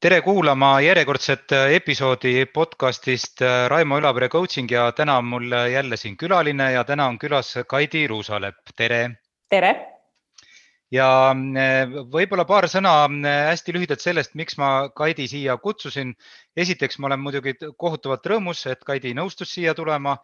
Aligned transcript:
tere 0.00 0.22
kuulama 0.24 0.78
järjekordset 0.80 1.52
episoodi 1.76 2.46
podcastist 2.48 3.42
Raimo 3.68 3.98
Ülavere 4.00 4.30
coaching 4.32 4.70
ja 4.72 4.86
täna 4.96 5.18
on 5.20 5.26
mul 5.28 5.52
jälle 5.72 5.96
siin 6.00 6.14
külaline 6.16 6.70
ja 6.72 6.84
täna 6.88 7.04
on 7.12 7.18
külas 7.20 7.50
Kaidi 7.68 8.06
Ruusalepp, 8.08 8.72
tere. 8.76 9.00
tere. 9.52 9.74
ja 10.90 11.08
võib-olla 12.14 12.46
paar 12.48 12.64
sõna 12.72 12.94
hästi 13.50 13.74
lühidalt 13.76 14.00
sellest, 14.00 14.32
miks 14.40 14.56
ma 14.56 14.88
Kaidi 14.88 15.28
siia 15.28 15.58
kutsusin. 15.60 16.14
esiteks, 16.56 16.98
ma 16.98 17.10
olen 17.10 17.20
muidugi 17.20 17.54
kohutavalt 17.76 18.24
rõõmus, 18.26 18.64
et 18.72 18.80
Kaidi 18.80 19.12
nõustus 19.12 19.52
siia 19.52 19.74
tulema 19.74 20.16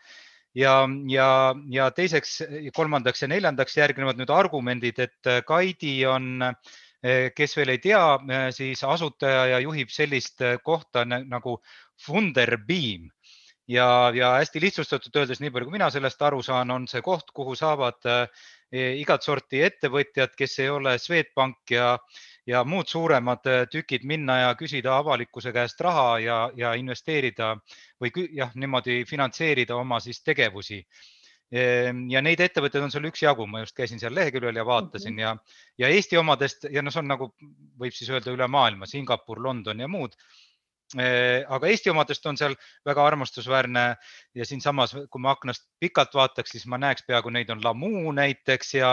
ja, 0.54 0.88
ja, 1.08 1.28
ja 1.68 1.90
teiseks, 1.90 2.42
kolmandaks 2.72 3.22
ja 3.22 3.28
neljandaks 3.28 3.76
järgnevad 3.76 4.16
nüüd 4.16 4.32
argumendid, 4.32 5.04
et 5.04 5.32
Kaidi 5.44 5.98
on 6.06 6.48
äh, 6.48 6.56
kes 7.36 7.56
veel 7.56 7.74
ei 7.74 7.78
tea, 7.82 8.04
eh, 8.30 8.46
siis 8.54 8.82
asutaja 8.84 9.46
ja 9.52 9.60
juhib 9.60 9.90
sellist 9.92 10.40
eh, 10.40 10.58
kohta 10.64 11.04
nagu 11.04 11.60
Funderbeam. 12.06 13.10
Ja, 13.68 14.12
ja 14.14 14.36
hästi 14.38 14.60
lihtsustatult 14.62 15.16
öeldes, 15.16 15.40
nii 15.42 15.50
palju 15.50 15.66
kui 15.66 15.74
mina 15.74 15.88
sellest 15.90 16.20
aru 16.22 16.38
saan, 16.42 16.70
on 16.70 16.84
see 16.86 17.02
koht, 17.02 17.32
kuhu 17.34 17.56
saavad 17.58 17.98
igat 18.70 19.26
sorti 19.26 19.58
ettevõtjad, 19.66 20.36
kes 20.38 20.54
ei 20.62 20.68
ole 20.70 20.92
Swedbank 21.02 21.72
ja, 21.74 21.96
ja 22.46 22.62
muud 22.62 22.86
suuremad 22.86 23.42
tükid 23.72 24.06
minna 24.06 24.36
ja 24.38 24.54
küsida 24.54 24.94
avalikkuse 25.00 25.50
käest 25.50 25.82
raha 25.82 26.18
ja, 26.22 26.38
ja 26.54 26.76
investeerida 26.78 27.56
või 27.98 28.14
jah, 28.38 28.54
niimoodi 28.54 29.00
finantseerida 29.02 29.74
oma 29.82 29.98
siis 29.98 30.22
tegevusi 30.22 30.84
ja 31.52 32.22
neid 32.26 32.40
ettevõtteid 32.42 32.82
on 32.82 32.90
seal 32.90 33.06
üksjagu, 33.06 33.46
ma 33.46 33.60
just 33.62 33.76
käisin 33.76 34.00
seal 34.02 34.14
leheküljel 34.14 34.56
ja 34.56 34.64
vaatasin 34.66 35.14
-hmm. 35.14 35.20
ja, 35.22 35.36
ja 35.78 35.88
Eesti 35.94 36.18
omadest 36.18 36.66
ja 36.70 36.82
noh, 36.82 36.92
see 36.92 37.04
on 37.04 37.08
nagu 37.12 37.30
võib 37.78 37.94
siis 37.94 38.10
öelda 38.10 38.34
üle 38.34 38.48
maailma, 38.50 38.86
Singapur, 38.86 39.42
London 39.42 39.80
ja 39.80 39.88
muud. 39.88 40.16
Ehm, 40.94 41.42
aga 41.50 41.66
Eesti 41.66 41.90
omadest 41.90 42.26
on 42.30 42.36
seal 42.38 42.52
väga 42.86 43.02
armastusväärne 43.06 43.82
ja 44.38 44.44
siinsamas, 44.46 44.92
kui 45.10 45.22
ma 45.22 45.32
aknast 45.34 45.64
pikalt 45.82 46.14
vaataks, 46.14 46.52
siis 46.54 46.66
ma 46.70 46.78
näeks 46.78 47.02
peaaegu 47.08 47.32
neid 47.34 47.50
on 47.50 47.64
Lamu 47.64 48.12
näiteks 48.14 48.74
ja, 48.74 48.92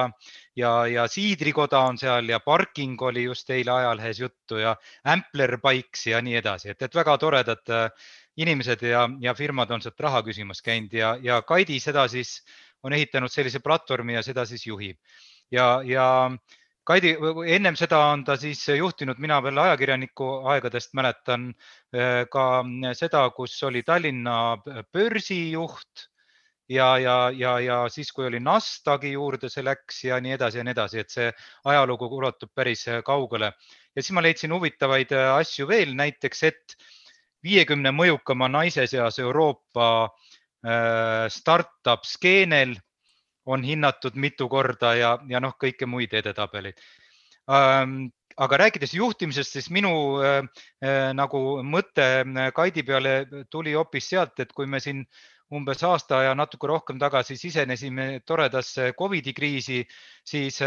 ja, 0.58 0.72
ja 0.90 1.06
Siidrikoda 1.08 1.84
on 1.86 2.02
seal 2.02 2.30
ja 2.34 2.40
Parking 2.40 3.02
oli 3.02 3.28
just 3.28 3.50
eile 3.54 3.72
ajalehes 3.72 4.20
juttu 4.20 4.58
ja 4.58 4.76
Ampler 5.06 5.60
Bikes 5.62 6.08
ja 6.08 6.22
nii 6.22 6.40
edasi, 6.42 6.74
et, 6.74 6.82
et 6.82 6.96
väga 6.96 7.18
toredad 7.22 7.70
äh, 7.70 8.10
inimesed 8.38 8.82
ja, 8.88 9.08
ja 9.22 9.34
firmad 9.38 9.72
on 9.72 9.82
sealt 9.82 10.00
raha 10.00 10.24
küsimas 10.26 10.62
käinud 10.66 10.94
ja, 10.94 11.14
ja 11.22 11.42
Kaidi 11.42 11.80
seda 11.80 12.08
siis 12.10 12.40
on 12.84 12.94
ehitanud 12.94 13.32
sellise 13.32 13.62
platvormi 13.64 14.18
ja 14.18 14.24
seda 14.26 14.46
siis 14.46 14.66
juhib. 14.68 14.98
ja, 15.52 15.82
ja 15.86 16.32
Kaidi, 16.84 17.14
ennem 17.48 17.78
seda 17.80 18.00
on 18.12 18.26
ta 18.28 18.36
siis 18.36 18.66
juhtinud, 18.68 19.20
mina 19.24 19.38
veel 19.44 19.58
ajakirjaniku 19.58 20.26
aegadest 20.52 20.92
mäletan 21.00 21.54
äh, 21.96 22.26
ka 22.32 22.64
seda, 22.98 23.30
kus 23.36 23.56
oli 23.64 23.84
Tallinna 23.88 24.58
börsijuht 24.92 26.10
ja, 26.70 26.98
ja, 26.98 27.16
ja, 27.32 27.54
ja 27.60 27.78
siis, 27.90 28.12
kui 28.12 28.26
oli 28.28 28.42
Nasdaqi 28.44 29.14
juurde 29.14 29.50
see 29.50 29.64
läks 29.64 30.04
ja 30.10 30.20
nii 30.24 30.36
edasi 30.36 30.60
ja 30.60 30.66
nii 30.68 30.76
edasi, 30.76 31.00
et 31.00 31.14
see 31.14 31.30
ajalugu 31.72 32.10
ulatub 32.18 32.52
päris 32.56 32.86
kaugele. 33.06 33.54
ja 33.96 34.02
siis 34.02 34.12
ma 34.12 34.24
leidsin 34.24 34.54
huvitavaid 34.54 35.12
asju 35.38 35.68
veel, 35.68 35.96
näiteks, 35.96 36.44
et 36.44 36.78
viiekümne 37.44 37.92
mõjukama 37.92 38.48
naise 38.52 38.88
seas 38.88 39.20
Euroopa 39.20 39.90
äh, 40.06 41.28
startup 41.34 42.08
skeenel 42.08 42.76
on 43.46 43.64
hinnatud 43.64 44.16
mitu 44.16 44.48
korda 44.50 44.94
ja, 44.96 45.18
ja 45.28 45.42
noh, 45.44 45.58
kõike 45.60 45.88
muid 45.90 46.14
edetabeleid. 46.16 46.80
Ähm, 47.52 48.08
aga 48.40 48.60
rääkides 48.64 48.96
juhtimisest, 48.96 49.58
siis 49.58 49.70
minu 49.76 49.92
äh, 50.24 50.40
äh, 50.84 51.12
nagu 51.16 51.60
mõte 51.68 52.24
Kaidi 52.56 52.86
peale 52.88 53.46
tuli 53.52 53.76
hoopis 53.76 54.10
sealt, 54.16 54.40
et 54.40 54.56
kui 54.56 54.70
me 54.70 54.80
siin 54.80 55.04
umbes 55.54 55.84
aasta 55.86 56.24
ja 56.24 56.32
natuke 56.34 56.66
rohkem 56.72 56.98
tagasi 56.98 57.36
sisenesime 57.38 58.24
toredasse 58.26 58.94
Covidi 58.98 59.36
kriisi, 59.38 59.84
siis 60.26 60.58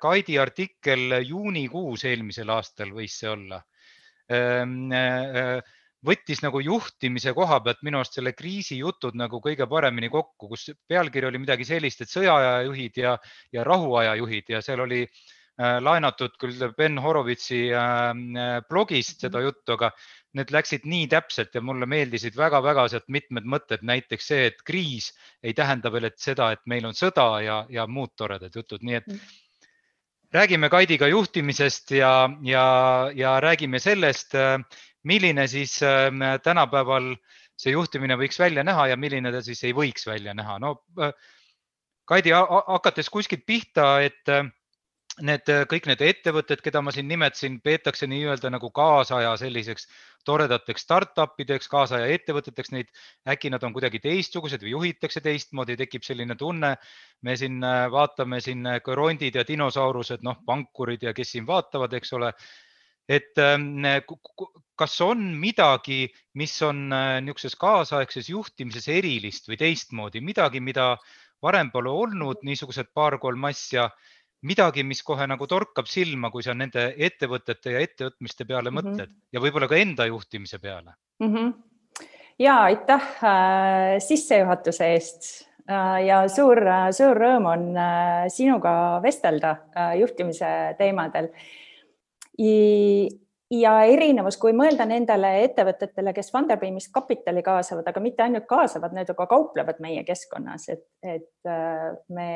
Kaidi 0.00 0.38
artikkel 0.42 1.20
juunikuus 1.22 2.02
eelmisel 2.08 2.50
aastal 2.50 2.90
võis 2.96 3.14
see 3.20 3.28
olla 3.30 3.60
ähm, 4.32 4.88
võttis 6.06 6.42
nagu 6.44 6.60
juhtimise 6.62 7.32
koha 7.34 7.58
pealt 7.64 7.80
minu 7.86 7.98
arust 7.98 8.18
selle 8.18 8.32
kriisi 8.36 8.78
jutud 8.78 9.16
nagu 9.18 9.40
kõige 9.42 9.66
paremini 9.70 10.10
kokku, 10.12 10.50
kus 10.52 10.68
pealkiri 10.88 11.26
oli 11.26 11.40
midagi 11.42 11.66
sellist, 11.66 12.04
et 12.04 12.12
sõjaaja 12.12 12.62
juhid 12.68 13.00
ja, 13.02 13.16
ja 13.52 13.64
rahuaja 13.66 14.14
juhid 14.20 14.52
ja 14.54 14.62
seal 14.62 14.84
oli 14.84 15.02
äh, 15.02 15.78
laenatud 15.82 16.36
küll 16.38 16.70
Ben 16.78 17.00
Horovitsi 17.02 17.66
äh, 17.74 18.12
blogist 18.68 19.26
seda 19.26 19.42
juttu, 19.42 19.74
aga 19.74 19.90
need 20.38 20.54
läksid 20.54 20.86
nii 20.86 21.08
täpselt 21.10 21.54
ja 21.56 21.64
mulle 21.64 21.88
meeldisid 21.90 22.36
väga-väga 22.38 22.86
sealt 22.92 23.08
mitmed 23.10 23.48
mõtted, 23.48 23.82
näiteks 23.82 24.30
see, 24.30 24.46
et 24.52 24.62
kriis 24.62 25.10
ei 25.42 25.56
tähenda 25.56 25.90
veel, 25.92 26.10
et 26.12 26.18
seda, 26.22 26.52
et 26.54 26.62
meil 26.70 26.86
on 26.86 26.94
sõda 26.94 27.28
ja, 27.42 27.60
ja 27.72 27.88
muud 27.90 28.14
toredad 28.16 28.54
jutud, 28.54 28.84
nii 28.86 28.98
et 29.00 29.08
mm. 29.10 29.32
räägime 30.38 30.70
Kaidiga 30.70 31.08
juhtimisest 31.10 31.90
ja, 31.98 32.12
ja, 32.46 32.66
ja 33.18 33.38
räägime 33.42 33.82
sellest 33.82 34.38
äh, 34.38 34.60
milline 35.04 35.46
siis 35.46 35.78
ähm, 35.82 36.22
tänapäeval 36.42 37.14
see 37.58 37.74
juhtimine 37.74 38.16
võiks 38.18 38.38
välja 38.38 38.64
näha 38.66 38.88
ja 38.92 38.96
milline 38.96 39.32
ta 39.34 39.42
siis 39.42 39.62
ei 39.64 39.74
võiks 39.74 40.06
välja 40.06 40.34
näha. 40.34 40.58
no 40.58 40.78
äh, 41.02 41.12
Kaidi, 42.08 42.32
hakates 42.32 43.10
kuskilt 43.12 43.44
pihta, 43.46 43.98
et 44.00 44.30
äh, 44.32 44.46
need 45.20 45.50
kõik 45.68 45.88
need 45.90 46.02
ettevõtted, 46.04 46.62
keda 46.64 46.80
ma 46.80 46.92
siin 46.94 47.08
nimetasin, 47.10 47.58
peetakse 47.60 48.06
nii-öelda 48.08 48.48
nagu 48.54 48.70
kaasaja 48.72 49.34
selliseks 49.36 49.88
toredateks 50.24 50.84
startup 50.86 51.40
ideks, 51.40 51.68
kaasaja 51.68 52.06
ettevõteteks, 52.14 52.72
neid 52.72 52.88
äkki 53.28 53.50
nad 53.52 53.64
on 53.66 53.74
kuidagi 53.76 54.00
teistsugused 54.04 54.62
või 54.64 54.72
juhitakse 54.76 55.20
teistmoodi, 55.24 55.76
tekib 55.76 56.06
selline 56.06 56.36
tunne. 56.38 56.76
me 57.22 57.36
siin 57.36 57.60
äh, 57.64 57.90
vaatame 57.90 58.40
siin 58.40 58.64
rondid 58.86 59.34
ja 59.34 59.44
dinosaurused, 59.44 60.22
noh, 60.22 60.38
pankurid 60.46 61.02
ja 61.02 61.12
kes 61.12 61.32
siin 61.34 61.46
vaatavad, 61.46 61.92
eks 61.92 62.12
ole 62.12 62.32
et 63.08 63.38
ähm, 63.40 63.86
kas 64.78 65.00
on 65.00 65.22
midagi, 65.40 66.06
mis 66.38 66.54
on 66.62 66.92
äh, 66.92 67.18
niisuguses 67.24 67.56
kaasaegses 67.58 68.28
juhtimises 68.30 68.88
erilist 68.92 69.48
või 69.50 69.58
teistmoodi, 69.60 70.22
midagi, 70.24 70.60
mida 70.62 70.92
varem 71.42 71.72
pole 71.74 71.90
olnud, 71.90 72.44
niisugused 72.46 72.92
paar-kolm 72.94 73.48
asja, 73.50 73.88
midagi, 74.46 74.84
mis 74.86 75.02
kohe 75.02 75.26
nagu 75.26 75.48
torkab 75.50 75.88
silma, 75.90 76.30
kui 76.30 76.44
sa 76.46 76.54
nende 76.54 76.92
ettevõtete 76.94 77.74
ja 77.74 77.82
ettevõtmiste 77.82 78.46
peale 78.46 78.70
mm 78.70 78.76
-hmm. 78.76 78.94
mõtled 78.94 79.16
ja 79.32 79.42
võib-olla 79.42 79.68
ka 79.68 79.76
enda 79.76 80.06
juhtimise 80.06 80.58
peale 80.58 80.94
mm? 81.18 81.34
-hmm. 81.34 81.52
ja 82.38 82.60
aitäh 82.70 83.02
äh, 83.24 83.98
sissejuhatuse 83.98 84.92
eest 84.94 85.48
äh, 85.70 86.06
ja 86.06 86.28
suur, 86.28 86.62
suur 86.92 87.16
rõõm 87.18 87.50
on 87.50 87.76
äh, 87.76 88.28
sinuga 88.28 89.00
vestelda 89.02 89.56
äh, 89.74 89.98
juhtimise 89.98 90.74
teemadel 90.78 91.32
ja 93.50 93.72
erinevus, 93.88 94.36
kui 94.40 94.52
mõelda 94.56 94.84
nendele 94.88 95.30
ettevõtetele, 95.46 96.12
kes 96.16 96.30
Funderbeamist 96.32 96.90
kapitali 96.92 97.42
kaasavad, 97.44 97.86
aga 97.88 98.02
mitte 98.04 98.24
ainult 98.24 98.48
kaasavad, 98.50 98.94
need 98.96 99.10
ka 99.16 99.26
kauplevad 99.30 99.80
meie 99.84 100.04
keskkonnas, 100.06 100.68
et, 100.74 100.84
et 101.02 101.48
äh, 101.48 101.90
me, 102.12 102.30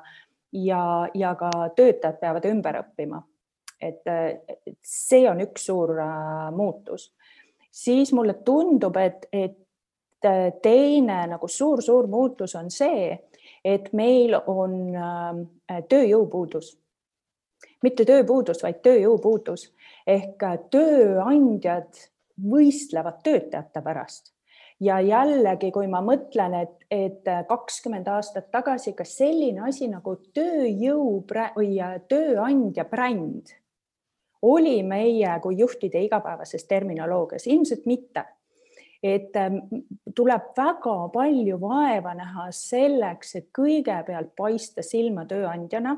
ja, 0.54 0.84
ja 1.14 1.36
ka 1.36 1.52
töötajad 1.76 2.18
peavad 2.20 2.50
ümber 2.50 2.82
õppima. 2.82 3.22
et 3.80 4.04
see 4.84 5.24
on 5.30 5.40
üks 5.40 5.70
suur 5.70 5.94
äh, 6.04 6.50
muutus. 6.52 7.14
siis 7.72 8.12
mulle 8.14 8.34
tundub, 8.34 8.98
et, 8.98 9.28
et 9.32 10.26
äh, 10.26 10.54
teine 10.62 11.22
nagu 11.28 11.48
suur-suur 11.48 12.08
muutus 12.08 12.56
on 12.56 12.72
see, 12.72 13.18
et 13.64 13.94
meil 13.94 14.36
on 14.48 14.76
äh, 14.96 15.84
tööjõupuudus 15.90 16.78
mitte 17.84 18.04
tööpuudus, 18.06 18.64
vaid 18.64 18.82
tööjõupuudus 18.84 19.70
ehk 20.10 20.44
tööandjad 20.74 22.02
võistlevad 22.40 23.22
töötajate 23.24 23.82
pärast 23.86 24.34
ja 24.80 25.00
jällegi, 25.04 25.72
kui 25.76 25.88
ma 25.92 26.02
mõtlen, 26.04 26.56
et, 26.64 26.76
et 26.92 27.30
kakskümmend 27.48 28.08
aastat 28.08 28.50
tagasi, 28.52 28.94
kas 28.98 29.18
selline 29.20 29.66
asi 29.68 29.90
nagu 29.92 30.16
tööjõu 30.36 31.24
või 31.28 31.74
äh, 31.84 31.98
tööandja 32.10 32.88
bränd 32.90 33.56
oli 34.42 34.84
meie 34.88 35.32
kui 35.44 35.58
juhtide 35.60 36.02
igapäevases 36.06 36.64
terminoloogias, 36.68 37.48
ilmselt 37.48 37.86
mitte. 37.86 38.26
et 39.04 39.36
ähm, 39.40 39.58
tuleb 40.16 40.50
väga 40.58 40.94
palju 41.14 41.60
vaeva 41.62 42.14
näha 42.20 42.50
selleks, 42.52 43.36
et 43.36 43.46
kõigepealt 43.56 44.34
paista 44.36 44.84
silma 44.84 45.24
tööandjana, 45.26 45.94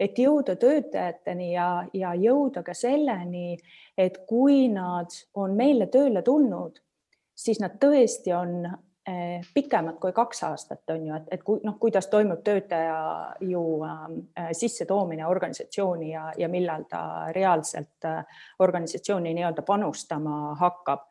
et 0.00 0.18
jõuda 0.18 0.56
töötajateni 0.56 1.52
ja, 1.52 1.84
ja 1.92 2.14
jõuda 2.16 2.62
ka 2.64 2.74
selleni, 2.74 3.58
et 3.98 4.22
kui 4.28 4.68
nad 4.72 5.12
on 5.34 5.56
meile 5.56 5.90
tööle 5.92 6.22
tulnud 6.24 6.80
siis 7.44 7.60
nad 7.60 7.76
tõesti 7.80 8.32
on 8.36 8.64
eh, 8.66 9.40
pikemad 9.54 9.98
kui 10.02 10.12
kaks 10.16 10.44
aastat, 10.48 10.82
on 10.92 11.06
ju, 11.08 11.16
et, 11.16 11.28
et 11.36 11.44
kui 11.44 11.60
noh, 11.64 11.76
kuidas 11.80 12.10
toimub 12.12 12.42
töötaja 12.46 12.96
ju 13.46 13.62
äh, 13.86 14.50
sissetoomine 14.56 15.26
organisatsiooni 15.28 16.12
ja, 16.12 16.30
ja 16.38 16.48
millal 16.52 16.86
ta 16.90 17.02
reaalselt 17.36 18.08
äh, 18.08 18.42
organisatsiooni 18.58 19.34
nii-öelda 19.38 19.64
panustama 19.66 20.56
hakkab. 20.60 21.06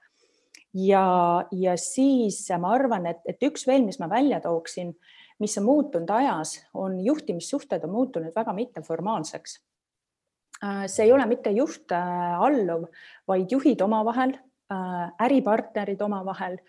ja, 0.74 1.46
ja 1.52 1.78
siis 1.78 2.44
ma 2.60 2.76
arvan, 2.78 3.10
et, 3.10 3.24
et 3.26 3.50
üks 3.50 3.66
veel, 3.68 3.86
mis 3.86 4.00
ma 4.00 4.10
välja 4.10 4.42
tooksin, 4.44 4.94
mis 5.40 5.58
on 5.58 5.64
muutunud 5.64 6.10
ajas, 6.10 6.58
on 6.74 7.00
juhtimissuhted 7.06 7.84
on 7.84 7.90
muutunud 7.90 8.36
väga 8.36 8.54
mitteformaalseks. 8.54 9.60
see 10.88 11.06
ei 11.06 11.12
ole 11.12 11.26
mitte 11.26 11.50
juht 11.56 11.92
alluv, 11.92 12.90
vaid 13.28 13.52
juhid 13.52 13.82
omavahel 13.82 14.34
Äh, 14.74 15.26
äripartnerid 15.26 16.02
omavahel, 16.02 16.60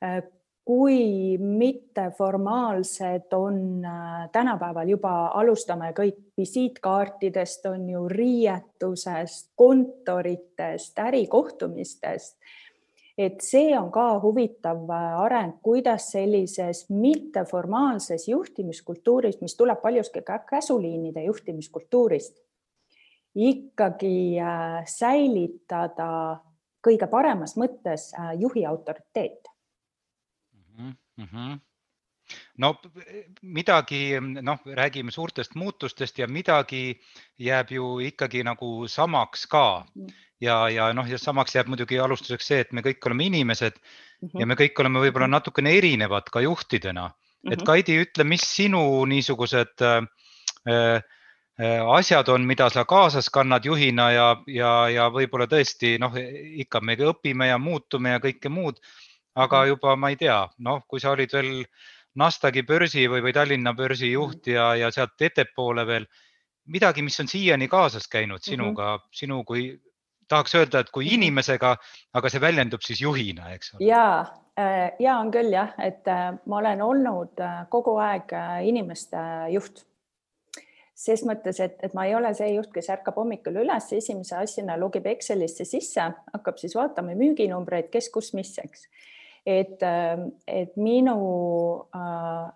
äh, 0.00 0.22
kui 0.64 1.36
mitteformaalsed 1.38 3.34
on 3.36 3.84
äh, 3.84 4.30
tänapäeval 4.32 4.88
juba, 4.88 5.10
alustame 5.36 5.90
kõik 5.92 6.22
visiitkaartidest, 6.40 7.66
on 7.68 7.84
ju 7.90 8.06
riietusest, 8.08 9.50
kontoritest, 9.60 10.98
ärikohtumistest. 11.04 12.38
Et 13.20 13.42
see 13.44 13.72
on 13.76 13.90
ka 13.92 14.06
huvitav 14.22 14.88
areng, 15.20 15.58
kuidas 15.62 16.06
sellises 16.14 16.86
mitteformaalses 16.88 18.28
juhtimiskultuuris, 18.30 19.40
mis 19.42 19.56
tuleb 19.58 19.82
paljuski 19.82 20.22
ka 20.24 20.38
käsuliinide 20.48 21.26
juhtimiskultuurist, 21.26 22.38
ikkagi 23.36 24.40
säilitada 24.88 26.12
kõige 26.80 27.06
paremas 27.12 27.58
mõttes 27.60 28.10
äh, 28.16 28.32
juhi 28.40 28.64
autoriteet 28.66 29.50
mm. 30.78 30.94
-hmm 31.20 31.58
no 32.60 32.74
midagi, 33.42 34.02
noh, 34.20 34.60
räägime 34.76 35.12
suurtest 35.14 35.54
muutustest 35.58 36.18
ja 36.20 36.28
midagi 36.28 37.00
jääb 37.40 37.72
ju 37.74 37.98
ikkagi 38.04 38.44
nagu 38.46 38.88
samaks 38.88 39.46
ka 39.50 39.84
mm. 39.94 40.10
ja, 40.44 40.58
ja 40.68 40.90
noh, 40.96 41.08
ja 41.08 41.18
samaks 41.18 41.56
jääb 41.56 41.70
muidugi 41.72 41.98
alustuseks 41.98 42.50
see, 42.52 42.64
et 42.64 42.74
me 42.76 42.84
kõik 42.86 43.06
oleme 43.06 43.28
inimesed 43.30 43.78
mm 43.78 44.28
-hmm. 44.28 44.40
ja 44.40 44.46
me 44.46 44.58
kõik 44.60 44.82
oleme 44.82 45.06
võib-olla 45.06 45.30
natukene 45.30 45.76
erinevad 45.78 46.28
ka 46.32 46.40
juhtidena 46.40 47.08
mm. 47.08 47.14
-hmm. 47.14 47.52
et 47.52 47.58
mhm. 47.58 47.66
Kaidi, 47.66 48.02
ütle, 48.04 48.24
mis 48.24 48.44
sinu 48.56 49.04
niisugused 49.04 49.82
äh, 49.82 50.04
äh 50.68 51.02
Äh, 51.60 51.80
asjad 51.92 52.28
on, 52.28 52.46
mida 52.48 52.70
sa 52.70 52.86
kaasas 52.88 53.26
kannad 53.28 53.66
juhina 53.68 54.06
ja, 54.14 54.28
ja, 54.48 54.70
ja 54.88 55.08
võib-olla 55.12 55.44
tõesti 55.50 55.98
noh, 56.00 56.14
ikka 56.62 56.80
me 56.80 56.94
õpime 56.96 57.50
ja 57.50 57.58
muutume 57.60 58.14
ja 58.14 58.20
kõike 58.22 58.48
muud. 58.48 58.80
aga 59.34 59.60
mhm. 59.60 59.68
juba 59.68 59.96
ma 59.96 60.08
ei 60.10 60.16
tea, 60.16 60.38
noh, 60.58 60.80
kui 60.88 61.00
sa 61.00 61.12
olid 61.12 61.32
veel 61.32 61.50
Nasdaqi 62.18 62.64
börsi 62.66 63.06
või, 63.10 63.22
või 63.22 63.32
Tallinna 63.32 63.74
börsi 63.74 64.08
mhm. 64.08 64.14
juht 64.14 64.50
ja, 64.50 64.72
ja 64.74 64.90
sealt 64.90 65.20
ettepoole 65.22 65.86
veel 65.86 66.08
midagi, 66.70 67.02
mis 67.02 67.20
on 67.20 67.28
siiani 67.30 67.68
kaasas 67.68 68.08
käinud 68.08 68.42
sinuga 68.42 68.96
mm, 68.96 68.98
-hmm. 68.98 69.16
sinu 69.22 69.44
kui 69.44 69.70
tahaks 70.28 70.54
öelda, 70.54 70.80
et 70.80 70.90
kui 70.90 71.04
mhm. 71.04 71.14
inimesega, 71.14 71.76
aga 72.14 72.28
see 72.28 72.40
väljendub 72.40 72.82
siis 72.86 73.00
juhina, 73.00 73.52
eks 73.54 73.74
ole. 73.74 73.86
ja, 73.86 74.26
äh, 74.58 74.92
ja 74.98 75.18
on 75.18 75.30
küll 75.30 75.52
jah, 75.52 75.74
et 75.78 76.08
äh, 76.08 76.34
ma 76.46 76.56
olen 76.56 76.82
olnud 76.82 77.44
kogu 77.70 77.96
aeg 77.98 78.34
inimeste 78.62 79.16
juht 79.50 79.84
ses 81.00 81.22
mõttes, 81.24 81.60
et, 81.64 81.78
et 81.84 81.94
ma 81.96 82.04
ei 82.08 82.14
ole 82.16 82.32
see 82.36 82.50
juht, 82.52 82.70
kes 82.74 82.90
ärkab 82.92 83.16
hommikul 83.20 83.62
üles, 83.62 83.88
esimese 83.96 84.36
asjana 84.36 84.76
logib 84.80 85.06
Excelisse 85.08 85.64
sisse, 85.68 86.10
hakkab 86.34 86.60
siis 86.60 86.76
vaatama 86.76 87.16
müüginumbreid, 87.18 87.88
kes, 87.92 88.10
kus, 88.12 88.34
mis, 88.36 88.52
eks. 88.60 88.86
Et, 89.46 89.82
et 90.46 90.76
minu 90.76 91.16
äh, 91.94 92.52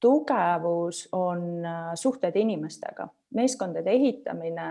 tugevus 0.00 1.08
on 1.12 1.64
äh, 1.64 1.94
suhted 1.94 2.36
inimestega, 2.36 3.08
meeskondade 3.34 3.90
ehitamine, 3.90 4.68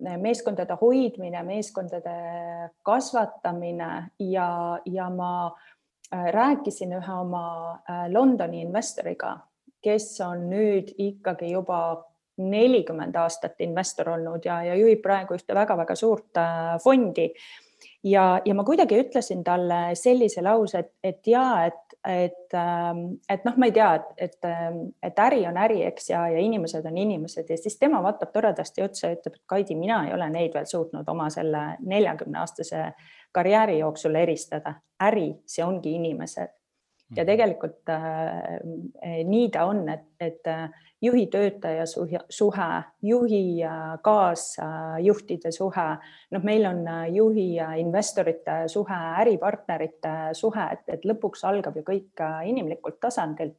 meeskondade 0.00 0.76
hoidmine, 0.80 1.42
meeskondade 1.42 2.14
kasvatamine 2.82 3.90
ja, 4.18 4.80
ja 4.84 5.10
ma 5.10 5.32
äh, 6.14 6.30
rääkisin 6.32 6.96
ühe 6.96 7.16
oma 7.20 7.80
Londoni 8.08 8.62
investoriga, 8.64 9.36
kes 9.82 10.14
on 10.24 10.48
nüüd 10.50 10.94
ikkagi 10.98 11.52
juba 11.52 11.80
nelikümmend 12.40 13.16
aastat 13.20 13.60
investor 13.60 14.14
olnud 14.14 14.44
ja, 14.48 14.62
ja 14.64 14.76
juhib 14.80 15.02
praegu 15.04 15.36
ühte 15.36 15.54
väga-väga 15.54 15.94
suurt 15.94 16.40
fondi. 16.80 17.28
Ja, 18.04 18.40
ja 18.44 18.54
ma 18.54 18.64
kuidagi 18.64 18.98
ütlesin 19.00 19.44
talle 19.44 19.80
sellise 19.98 20.42
lause, 20.42 20.78
et, 20.78 20.92
et 21.04 21.26
ja 21.26 21.44
et, 21.66 21.96
et, 22.06 22.54
ähm, 22.56 23.02
et 23.28 23.44
noh, 23.44 23.56
ma 23.60 23.68
ei 23.68 23.74
tea, 23.76 23.90
et, 23.98 24.12
et, 24.16 24.38
ähm, 24.48 24.82
et 25.02 25.18
äri 25.20 25.42
on 25.48 25.58
äri, 25.60 25.82
eks, 25.88 26.10
ja, 26.12 26.26
ja 26.32 26.40
inimesed 26.40 26.86
on 26.86 26.98
inimesed 26.98 27.50
ja 27.50 27.58
siis 27.60 27.78
tema 27.78 28.02
vaatab 28.02 28.32
toredasti 28.32 28.84
otsa 28.84 29.08
ja 29.10 29.18
ütleb, 29.18 29.36
et 29.36 29.46
Kaidi, 29.46 29.76
mina 29.76 30.04
ei 30.06 30.14
ole 30.16 30.30
neid 30.32 30.56
veel 30.56 30.68
suutnud 30.70 31.08
oma 31.08 31.28
selle 31.30 31.64
neljakümne 31.80 32.40
aastase 32.40 32.92
karjääri 33.32 33.78
jooksul 33.78 34.14
eristada. 34.14 34.74
äri, 35.00 35.30
see 35.48 35.64
ongi 35.64 35.94
inimesed 35.96 36.59
ja 37.16 37.22
mhm. 37.22 37.26
tegelikult 37.26 37.90
äh, 37.92 39.24
nii 39.26 39.50
ta 39.50 39.66
on, 39.70 39.88
et, 39.88 40.08
et 40.20 40.46
äh, 40.46 40.68
juhi-töötaja 41.02 41.86
suhe, 42.28 42.82
juhi 43.02 43.58
ja 43.58 43.98
kaasjuhtide 44.02 45.52
suhe, 45.52 45.86
noh, 46.30 46.44
meil 46.44 46.66
on 46.68 46.84
äh, 46.88 47.06
juhi 47.14 47.54
ja 47.54 47.72
investorite 47.80 48.62
suhe, 48.68 49.00
äripartnerite 49.22 50.14
suhe, 50.36 50.68
et, 50.72 50.84
et 50.88 51.08
lõpuks 51.08 51.44
algab 51.48 51.76
ju 51.80 51.84
kõik 51.86 52.24
äh, 52.24 52.40
inimlikult 52.52 53.00
tasandilt. 53.00 53.58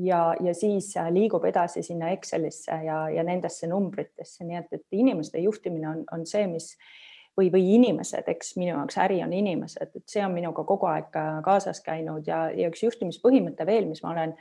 Ja, 0.00 0.32
ja 0.40 0.54
siis 0.56 0.94
äh, 0.96 1.10
liigub 1.12 1.44
edasi 1.44 1.82
sinna 1.84 2.14
Excelisse 2.14 2.78
ja, 2.86 3.02
ja 3.12 3.24
nendesse 3.26 3.68
numbritesse, 3.68 4.46
nii 4.48 4.62
et, 4.62 4.70
et 4.78 4.96
inimeste 4.96 5.42
juhtimine 5.42 5.90
on, 5.90 6.04
on 6.14 6.24
see, 6.26 6.46
mis 6.48 6.70
või, 7.38 7.50
või 7.52 7.74
inimesed, 7.74 8.28
eks 8.28 8.56
minu 8.60 8.74
jaoks 8.74 8.98
äri 9.00 9.22
on 9.24 9.32
inimesed, 9.32 9.94
et 9.96 10.08
see 10.10 10.24
on 10.24 10.34
minuga 10.34 10.64
kogu 10.68 10.88
aeg 10.90 11.12
kaasas 11.44 11.80
käinud 11.84 12.28
ja, 12.28 12.44
ja 12.50 12.68
üks 12.72 12.82
juhtimispõhimõte 12.84 13.66
veel, 13.66 13.88
mis 13.88 14.02
ma 14.04 14.12
olen 14.14 14.34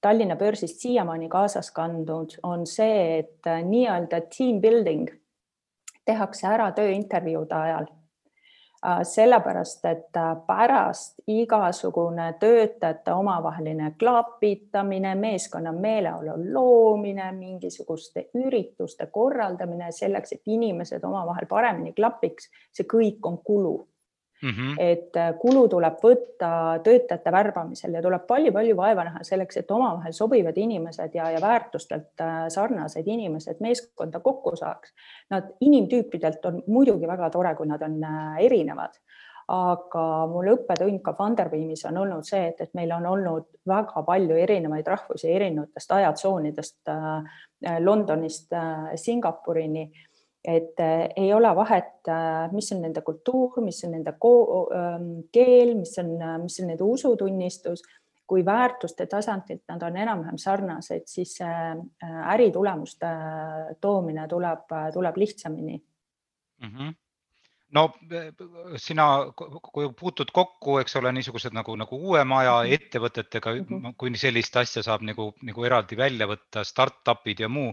Tallinna 0.00 0.36
börsist 0.36 0.82
siiamaani 0.84 1.28
kaasas 1.32 1.70
kandnud, 1.74 2.36
on 2.46 2.66
see, 2.68 3.22
et 3.22 3.48
nii-öelda 3.66 4.20
team 4.30 4.60
building 4.62 5.08
tehakse 6.06 6.46
ära 6.46 6.68
tööintervjuude 6.76 7.56
ajal. 7.56 7.88
Äh, 7.90 8.05
sellepärast, 9.02 9.84
et 9.84 10.16
äh, 10.16 10.36
pärast 10.46 11.20
igasugune 11.26 12.32
töötajate 12.40 13.12
omavaheline 13.12 13.92
klapitamine, 13.98 15.14
meeskonna 15.14 15.72
meeleolu 15.72 16.36
loomine, 16.52 17.32
mingisuguste 17.32 18.28
ürituste 18.34 19.06
korraldamine 19.06 19.92
selleks, 19.92 20.32
et 20.32 20.42
inimesed 20.46 21.04
omavahel 21.04 21.46
paremini 21.50 21.92
klapiks, 21.92 22.50
see 22.72 22.86
kõik 22.86 23.26
on 23.26 23.38
kulu 23.44 23.76
Mm 24.42 24.50
-hmm. 24.50 24.74
et 24.78 25.16
äh, 25.16 25.34
kulu 25.38 25.68
tuleb 25.68 25.94
võtta 26.02 26.78
töötajate 26.84 27.32
värbamisel 27.32 27.94
ja 27.94 28.02
tuleb 28.02 28.26
palju-palju 28.28 28.76
vaeva 28.76 29.04
näha 29.04 29.22
selleks, 29.24 29.56
et 29.56 29.70
omavahel 29.70 30.12
sobivad 30.12 30.56
inimesed 30.56 31.14
ja, 31.14 31.30
ja 31.30 31.40
väärtustelt 31.40 32.20
äh, 32.20 32.48
sarnased 32.48 33.06
inimesed 33.06 33.56
meeskonda 33.60 34.20
kokku 34.20 34.56
saaks. 34.56 34.92
Nad 35.30 35.48
inimtüüpidelt 35.60 36.44
on 36.44 36.62
muidugi 36.66 37.08
väga 37.08 37.30
tore, 37.30 37.54
kui 37.54 37.66
nad 37.66 37.82
on 37.82 38.04
äh, 38.04 38.36
erinevad, 38.44 39.00
aga 39.48 40.26
mul 40.26 40.52
õppetund 40.52 41.00
ka 41.02 41.14
Funderbeamis 41.14 41.86
on 41.88 41.96
olnud 41.96 42.24
see, 42.24 42.48
et, 42.48 42.60
et 42.60 42.74
meil 42.74 42.92
on 42.92 43.06
olnud 43.06 43.46
väga 43.66 44.02
palju 44.02 44.36
erinevaid 44.36 44.86
rahvusi 44.86 45.32
erinevatest 45.32 45.92
ajatsoonidest 45.92 46.78
Londonist 47.80 48.52
Singapurini 48.94 49.92
et 50.46 50.80
äh, 50.80 51.08
ei 51.16 51.32
ole 51.34 51.50
vahet, 51.56 52.08
äh, 52.08 52.46
mis 52.54 52.70
on 52.72 52.82
nende 52.84 53.02
kultuur, 53.02 53.58
mis 53.64 53.82
on 53.84 53.96
nende 53.96 54.14
ähm, 54.14 55.06
keel, 55.34 55.74
mis 55.78 55.96
on, 55.98 56.12
äh, 56.22 56.36
mis 56.42 56.60
on 56.62 56.70
nende 56.72 56.84
usutunnistus. 56.84 57.82
kui 58.26 58.42
väärtuste 58.44 59.04
tasandilt 59.06 59.62
nad 59.70 59.82
on 59.86 59.96
enam-vähem 59.96 60.38
sarnased, 60.38 61.04
siis 61.06 61.36
äritulemuste 62.32 63.06
toomine 63.80 64.24
tuleb, 64.28 64.64
tuleb 64.94 65.16
lihtsamini 65.16 65.76
mm. 66.62 66.72
-hmm 66.72 66.94
no 67.70 67.92
sina, 68.76 69.06
kui 69.72 69.88
puutud 70.00 70.30
kokku, 70.32 70.78
eks 70.78 70.96
ole, 70.96 71.12
niisugused 71.12 71.54
nagu, 71.54 71.76
nagu 71.76 71.96
uue 71.96 72.24
maja 72.24 72.56
mhm. 72.64 72.72
ettevõtetega 72.72 73.54
mm, 73.54 73.64
-hmm. 73.68 73.94
kui 73.96 74.16
sellist 74.16 74.56
asja 74.56 74.82
saab 74.82 75.02
nagu, 75.02 75.32
nagu 75.42 75.64
eraldi 75.64 75.96
välja 75.96 76.26
võtta, 76.26 76.64
startup'id 76.64 77.40
ja 77.40 77.48
muu 77.48 77.72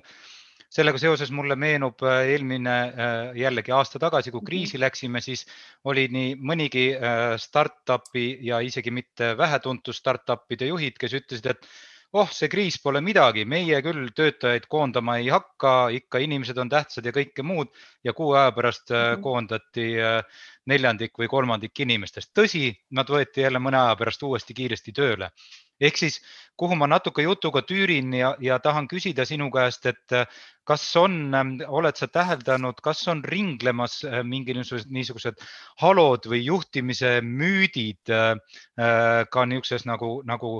sellega 0.73 0.97
seoses 1.01 1.31
mulle 1.35 1.57
meenub 1.59 2.01
äh, 2.07 2.23
eelmine 2.33 2.73
äh, 2.73 3.13
jällegi 3.37 3.73
aasta 3.75 4.01
tagasi, 4.01 4.33
kui 4.33 4.41
mhm. 4.41 4.49
kriisi 4.49 4.81
läksime, 4.81 5.21
siis 5.21 5.45
oli 5.89 6.07
nii 6.11 6.35
mõnigi 6.41 6.89
äh, 6.97 7.23
startup'i 7.41 8.27
ja 8.47 8.61
isegi 8.65 8.93
mitte 8.93 9.33
vähetuntud 9.37 9.95
startup'ide 9.95 10.71
juhid, 10.71 10.97
kes 10.99 11.17
ütlesid, 11.21 11.51
et 11.53 11.67
oh, 12.13 12.29
see 12.29 12.49
kriis 12.49 12.79
pole 12.81 13.01
midagi, 13.01 13.45
meie 13.49 13.79
küll 13.85 14.09
töötajaid 14.17 14.65
koondama 14.69 15.17
ei 15.21 15.29
hakka, 15.33 15.73
ikka 15.97 16.21
inimesed 16.25 16.57
on 16.61 16.69
tähtsad 16.69 17.05
ja 17.09 17.13
kõike 17.15 17.45
muud 17.45 17.71
ja 18.05 18.13
kuu 18.13 18.33
aja 18.37 18.51
pärast 18.53 18.89
mm 18.89 18.97
-hmm. 18.97 19.21
koondati 19.21 19.87
neljandik 20.69 21.17
või 21.19 21.27
kolmandik 21.27 21.79
inimestest. 21.79 22.31
tõsi, 22.35 22.71
nad 22.91 23.09
võeti 23.09 23.41
jälle 23.41 23.59
mõne 23.59 23.81
aja 23.81 23.95
pärast 23.99 24.23
uuesti 24.23 24.53
kiiresti 24.53 24.93
tööle 24.95 25.31
ehk 25.81 25.97
siis, 25.97 26.19
kuhu 26.59 26.75
ma 26.77 26.87
natuke 26.89 27.23
jutuga 27.25 27.63
tüürin 27.65 28.13
ja, 28.15 28.33
ja 28.43 28.59
tahan 28.63 28.87
küsida 28.91 29.25
sinu 29.25 29.49
käest, 29.53 29.85
et 29.89 30.15
äh, 30.15 30.27
kas 30.67 30.85
on, 30.99 31.33
oled 31.67 31.99
sa 31.99 32.07
täheldanud, 32.07 32.79
kas 32.85 33.01
on 33.11 33.23
ringlemas 33.25 33.99
äh, 34.07 34.21
mingi 34.27 34.55
niisugused 34.55 35.41
halod 35.81 36.29
või 36.29 36.43
juhtimise 36.45 37.17
müüdid 37.25 38.13
äh, 38.13 38.37
ka 39.29 39.45
niisuguses 39.49 39.87
nagu, 39.89 40.15
nagu 40.29 40.59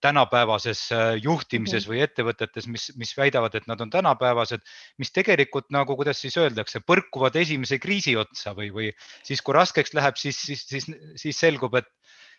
tänapäevases 0.00 0.88
juhtimises 1.22 1.86
mhm. 1.86 1.90
või 1.92 2.02
ettevõtetes, 2.04 2.66
mis, 2.70 2.88
mis 2.96 3.14
väidavad, 3.18 3.54
et 3.58 3.66
nad 3.66 3.80
on 3.82 3.90
tänapäevased, 3.90 4.62
mis 4.98 5.10
tegelikult 5.12 5.70
nagu, 5.74 5.96
kuidas 5.98 6.20
siis 6.22 6.36
öeldakse, 6.38 6.82
põrkuvad 6.86 7.36
esimese 7.40 7.80
kriisi 7.82 8.16
otsa 8.16 8.54
või, 8.54 8.70
või 8.74 8.90
siis, 9.22 9.42
kui 9.42 9.56
raskeks 9.56 9.94
läheb, 9.98 10.18
siis, 10.20 10.38
siis, 10.46 10.66
siis, 10.68 10.90
siis 11.20 11.40
selgub, 11.40 11.74
et 11.80 11.90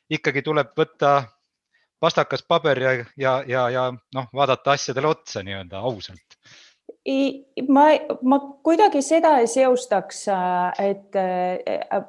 ikkagi 0.09 0.45
tuleb 0.45 0.71
võtta 0.77 1.15
pastakas 1.99 2.43
paber 2.47 2.79
ja, 2.79 2.93
ja, 3.17 3.33
ja, 3.47 3.65
ja 3.69 3.89
noh, 4.15 4.29
vaadata 4.33 4.75
asjadele 4.75 5.11
otsa 5.11 5.43
nii-öelda 5.43 5.81
ausalt. 5.83 6.37
ma, 7.67 7.85
ma 8.21 8.39
kuidagi 8.63 9.01
seda 9.01 9.37
ei 9.41 9.47
seostaks, 9.51 10.25
et 10.79 11.17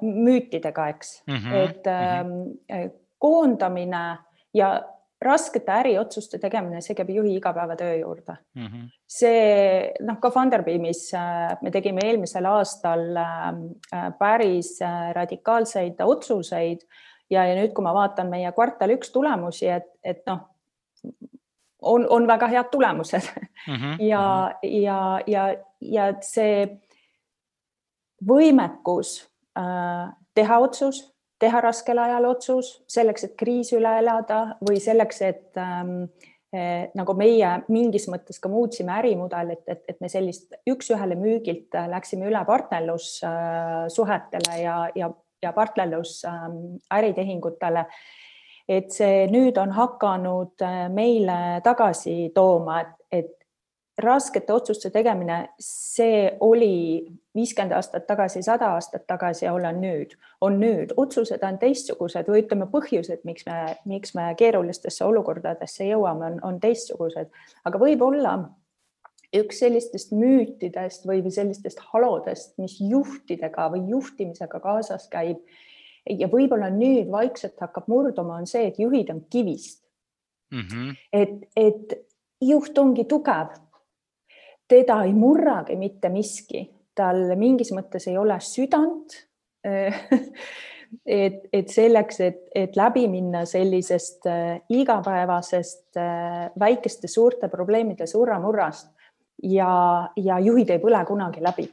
müütidega, 0.02 0.88
eks 0.94 1.22
mm, 1.26 1.36
-hmm, 1.36 1.56
et 1.64 1.86
mm 1.86 2.30
-hmm. 2.30 2.92
koondamine 3.18 4.04
ja 4.54 4.95
raskete 5.22 5.72
äriotsuste 5.72 6.38
tegemine, 6.38 6.82
see 6.84 6.94
käib 6.94 7.10
juhi 7.10 7.36
igapäevatöö 7.38 7.94
juurde 7.96 8.36
mm. 8.54 8.66
-hmm. 8.66 8.88
see 9.08 9.92
noh, 10.04 10.18
ka 10.20 10.30
Funderbeamis 10.30 11.10
me 11.62 11.70
tegime 11.70 12.04
eelmisel 12.04 12.44
aastal 12.44 13.06
päris 14.18 14.78
radikaalseid 15.12 16.00
otsuseid 16.04 16.84
ja, 17.30 17.46
ja 17.46 17.54
nüüd, 17.56 17.72
kui 17.72 17.84
ma 17.84 17.94
vaatan 17.94 18.30
meie 18.30 18.52
kvartal 18.52 18.92
üks 18.96 19.10
tulemusi, 19.14 19.68
et, 19.68 19.88
et 20.04 20.22
noh, 20.26 20.44
on, 21.82 22.06
on 22.10 22.26
väga 22.26 22.48
head 22.52 22.70
tulemused 22.70 23.22
mm 23.66 23.74
-hmm. 23.74 23.96
ja, 24.12 24.54
ja, 24.62 25.20
ja, 25.26 25.56
ja 25.80 26.12
see 26.20 26.78
võimekus 28.28 29.28
äh, 29.58 30.12
teha 30.34 30.58
otsus, 30.58 31.15
teha 31.38 31.60
raskel 31.60 31.98
ajal 31.98 32.24
otsus 32.30 32.84
selleks, 32.88 33.24
et 33.24 33.36
kriis 33.38 33.72
üle 33.76 33.98
elada 34.00 34.56
või 34.64 34.80
selleks, 34.80 35.20
et 35.26 35.56
ähm, 35.60 36.04
eh, 36.54 36.88
nagu 36.96 37.14
meie 37.18 37.62
mingis 37.68 38.08
mõttes 38.12 38.38
ka 38.40 38.48
muutsime 38.52 38.92
ärimudelit, 38.96 39.68
et, 39.68 39.84
et 39.88 40.00
me 40.00 40.08
sellist 40.12 40.54
üks-ühele 40.68 41.16
müügilt 41.20 41.74
läksime 41.92 42.26
üle 42.30 42.44
partnerlussuhetele 42.48 44.52
äh, 44.54 44.62
ja, 44.64 44.90
ja 44.96 45.12
ja 45.42 45.52
partnerlus 45.52 46.24
ähm, 46.24 46.76
äritehingutele. 46.90 47.86
et 48.68 48.90
see 48.90 49.28
nüüd 49.30 49.58
on 49.62 49.70
hakanud 49.70 50.58
äh, 50.66 50.88
meile 50.90 51.60
tagasi 51.62 52.32
tooma, 52.34 52.80
et, 52.82 52.94
et 53.14 53.35
raskete 53.98 54.52
otsuste 54.52 54.90
tegemine, 54.92 55.38
see 55.62 56.26
oli 56.44 57.06
viiskümmend 57.36 57.72
aastat 57.76 58.06
tagasi, 58.08 58.42
sada 58.44 58.74
aastat 58.76 59.06
tagasi 59.08 59.46
ja 59.46 59.54
olen 59.56 59.80
nüüd, 59.80 60.12
on 60.44 60.58
nüüd, 60.60 60.92
otsused 61.00 61.44
on 61.46 61.56
teistsugused 61.60 62.28
või 62.28 62.42
ütleme, 62.44 62.68
põhjused, 62.72 63.24
miks 63.28 63.46
me, 63.48 63.56
miks 63.88 64.12
me 64.16 64.28
keerulistesse 64.36 65.04
olukordadesse 65.04 65.88
jõuame, 65.88 66.32
on, 66.32 66.38
on 66.44 66.60
teistsugused, 66.60 67.32
aga 67.64 67.80
võib-olla 67.80 68.36
üks 69.36 69.60
sellistest 69.64 70.12
müütidest 70.16 71.06
või 71.08 71.24
sellistest 71.32 71.80
halodest, 71.92 72.54
mis 72.60 72.76
juhtidega 72.80 73.70
või 73.72 73.86
juhtimisega 73.90 74.60
kaasas 74.62 75.08
käib 75.12 75.40
ja 76.06 76.28
võib-olla 76.30 76.68
nüüd 76.70 77.10
vaikselt 77.12 77.58
hakkab 77.60 77.88
murduma, 77.90 78.38
on 78.40 78.46
see, 78.48 78.68
et 78.70 78.78
juhid 78.80 79.10
on 79.12 79.24
kivist 79.32 79.82
mm. 80.52 80.60
-hmm. 80.60 80.96
et, 81.12 81.48
et 81.56 81.96
juht 82.40 82.78
ongi 82.78 83.04
tugev. 83.04 83.56
Teda 84.68 85.02
ei 85.04 85.14
murragi 85.14 85.76
mitte 85.78 86.10
miski, 86.12 86.64
tal 86.96 87.36
mingis 87.38 87.72
mõttes 87.76 88.08
ei 88.10 88.18
ole 88.18 88.38
südant 88.40 89.14
et, 91.06 91.40
et 91.52 91.72
selleks, 91.72 92.20
et, 92.20 92.42
et 92.54 92.76
läbi 92.78 93.06
minna 93.10 93.44
sellisest 93.48 94.28
äh, 94.30 94.60
igapäevasest 94.70 95.98
äh, 96.00 96.46
väikeste-suurte 96.58 97.50
probleemide 97.52 98.06
surramurrast, 98.06 98.92
ja, 99.42 99.72
ja 100.16 100.38
juhid 100.40 100.70
ei 100.72 100.82
põle 100.82 101.02
kunagi 101.08 101.42
läbi. 101.44 101.66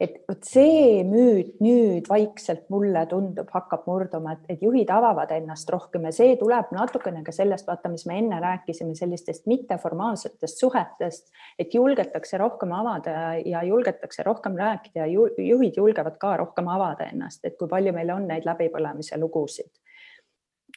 Et 0.00 0.18
vot 0.28 0.44
see 0.44 1.00
müüt 1.08 1.54
nüüd 1.64 2.08
vaikselt 2.10 2.66
mulle 2.72 3.06
tundub, 3.08 3.48
hakkab 3.52 3.86
murduma, 3.88 4.34
et, 4.36 4.42
et 4.52 4.64
juhid 4.64 4.90
avavad 4.92 5.32
ennast 5.32 5.70
rohkem 5.72 6.04
ja 6.08 6.12
see 6.12 6.34
tuleb 6.40 6.68
natukene 6.76 7.22
ka 7.24 7.32
sellest, 7.32 7.66
vaata, 7.68 7.88
mis 7.92 8.04
me 8.08 8.18
enne 8.20 8.40
rääkisime, 8.42 8.92
sellistest 8.98 9.48
mitteformaalsetest 9.48 10.60
suhetest, 10.60 11.32
et 11.58 11.74
julgetakse 11.74 12.40
rohkem 12.42 12.76
avada 12.76 13.34
ja 13.40 13.64
julgetakse 13.64 14.26
rohkem 14.26 14.60
rääkida 14.60 15.06
ja 15.06 15.26
juhid 15.48 15.80
julgevad 15.80 16.20
ka 16.20 16.36
rohkem 16.44 16.68
avada 16.68 17.08
ennast, 17.08 17.44
et 17.44 17.56
kui 17.56 17.68
palju 17.68 17.96
meil 17.96 18.12
on 18.12 18.28
neid 18.28 18.44
läbipõlemise 18.48 19.20
lugusid 19.20 19.72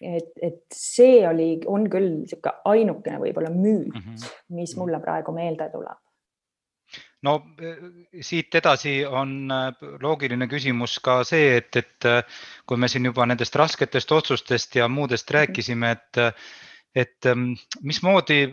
et, 0.01 0.31
et 0.41 0.61
see 0.71 1.25
oli, 1.27 1.57
on 1.67 1.89
küll 1.91 2.21
niisugune 2.21 2.61
ainukene 2.71 3.19
võib-olla 3.19 3.51
müüt 3.51 3.91
mm, 3.91 4.05
-hmm. 4.05 4.29
mis 4.55 4.77
mulle 4.79 5.01
praegu 5.03 5.35
meelde 5.35 5.67
tuleb 5.73 5.99
no 7.27 7.35
eh, 7.61 7.81
siit 8.23 8.55
edasi 8.55 8.93
on 9.05 9.33
eh, 9.51 9.89
loogiline 10.03 10.47
küsimus 10.51 10.97
ka 11.03 11.19
see, 11.27 11.57
et, 11.59 11.75
et 11.81 12.07
eh, 12.07 12.39
kui 12.67 12.79
me 12.79 12.89
siin 12.91 13.09
juba 13.09 13.27
nendest 13.29 13.55
rasketest 13.59 14.11
otsustest 14.15 14.79
ja 14.79 14.87
muudest 14.91 15.29
mhm. 15.29 15.37
rääkisime, 15.39 15.91
et, 15.97 16.23
et 16.95 17.31
mismoodi, 17.81 18.47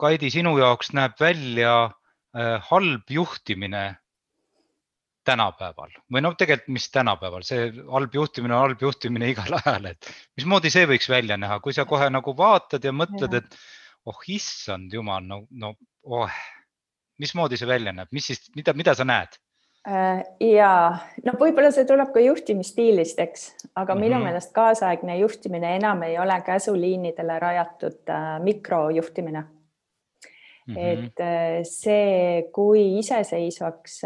Kaidi, 0.00 0.30
sinu 0.32 0.54
jaoks 0.56 0.94
näeb 0.96 1.18
välja 1.20 1.72
halb 2.70 3.10
juhtimine 3.12 3.82
tänapäeval? 5.28 5.90
Või 6.08 6.22
noh, 6.24 6.32
tegelikult 6.40 6.72
mis 6.72 6.86
tänapäeval, 6.94 7.44
see 7.44 7.66
halb 7.68 8.16
juhtimine 8.16 8.56
on 8.56 8.62
halb 8.62 8.80
juhtimine 8.80 9.28
igal 9.34 9.58
ajal, 9.58 9.90
et 9.92 10.08
mismoodi 10.40 10.72
see 10.72 10.86
võiks 10.88 11.10
välja 11.12 11.36
näha, 11.36 11.60
kui 11.60 11.76
sa 11.76 11.84
kohe 11.90 12.08
nagu 12.08 12.32
vaatad 12.38 12.88
ja 12.88 12.94
mõtled, 12.96 13.36
et 13.42 13.60
oh 14.08 14.24
issand 14.32 14.96
jumal, 14.96 15.26
no, 15.28 15.42
no 15.50 15.74
oh, 16.08 16.40
mismoodi 17.20 17.60
see 17.60 17.68
välja 17.68 17.92
näeb, 17.92 18.10
mis 18.16 18.32
siis, 18.32 18.48
mida, 18.56 18.74
mida 18.76 18.96
sa 18.96 19.06
näed? 19.08 19.38
Äh, 19.88 20.24
ja 20.44 20.72
noh, 21.24 21.36
võib-olla 21.40 21.70
see 21.72 21.86
tuleb 21.88 22.10
ka 22.12 22.20
juhtimisstiilist, 22.20 23.20
eks, 23.22 23.46
aga 23.72 23.94
mm 23.94 23.96
-hmm. 23.96 24.02
minu 24.04 24.18
meelest 24.24 24.52
kaasaegne 24.52 25.16
juhtimine 25.22 25.76
enam 25.76 26.02
ei 26.02 26.18
ole 26.18 26.36
käsuliinidele 26.44 27.38
rajatud 27.38 28.08
äh, 28.08 28.36
mikrojuhtimine 28.42 29.44
Mm 30.66 30.76
-hmm. 30.76 31.04
et 31.04 31.20
äh, 31.20 31.62
see, 31.62 32.42
kui 32.52 32.98
iseseisvaks 32.98 34.02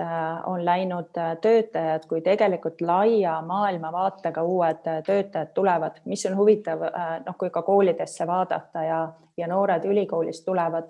on 0.47 0.65
läinud 0.65 1.11
töötajad, 1.41 2.07
kui 2.09 2.21
tegelikult 2.21 2.81
laia 2.81 3.43
maailmavaatega 3.43 4.43
uued 4.43 4.81
töötajad 5.07 5.51
tulevad, 5.55 6.01
mis 6.05 6.27
on 6.27 6.37
huvitav, 6.37 6.81
noh, 7.27 7.37
kui 7.39 7.51
ka 7.51 7.63
koolidesse 7.63 8.27
vaadata 8.27 8.83
ja, 8.83 9.13
ja 9.37 9.47
noored 9.47 9.85
ülikoolist 9.85 10.45
tulevad, 10.45 10.89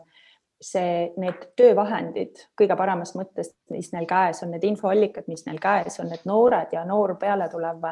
see, 0.65 1.13
need 1.21 1.49
töövahendid 1.59 2.47
kõige 2.59 2.77
paremas 2.79 3.15
mõttes, 3.19 3.53
mis 3.71 3.93
neil 3.93 4.07
käes 4.09 4.43
on, 4.45 4.55
need 4.55 4.65
infoallikad, 4.65 5.29
mis 5.29 5.45
neil 5.47 5.61
käes 5.63 6.01
on, 6.01 6.09
need 6.13 6.25
noored 6.29 6.73
ja 6.73 6.85
noor 6.89 7.17
peale 7.21 7.49
tulev 7.53 7.85